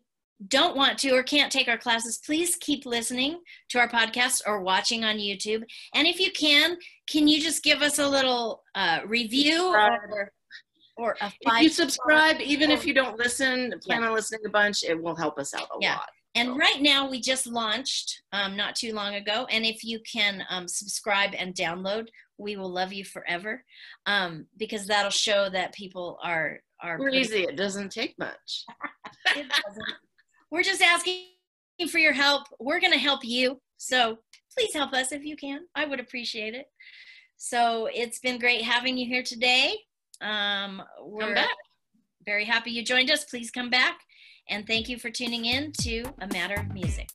[0.47, 3.39] don't want to or can't take our classes, please keep listening
[3.69, 5.63] to our podcast or watching on YouTube.
[5.93, 10.31] And if you can, can you just give us a little uh, review or,
[10.97, 14.07] or a if you subscribe even if you don't listen plan Yeah.
[14.09, 15.95] on listening a bunch it will help us out a Yeah.
[15.95, 19.45] lot And right now, we just launched um, not too long ago.
[19.51, 22.07] And if you can um, subscribe and download,
[22.39, 23.63] we will love you forever
[24.07, 27.43] um, because that'll show that people are are We're easy.
[27.43, 28.65] It doesn't take much.
[29.35, 29.95] it doesn't.
[30.49, 31.21] We're just asking
[31.89, 32.47] for your help.
[32.59, 33.61] We're going to help you.
[33.77, 34.17] So
[34.57, 35.61] please help us if you can.
[35.75, 36.65] I would appreciate it.
[37.37, 39.75] So it's been great having you here today.
[40.23, 41.45] Um, we're
[42.25, 43.25] very happy you joined us.
[43.25, 43.99] Please come back.
[44.49, 47.09] And thank you for tuning in to A Matter of Music.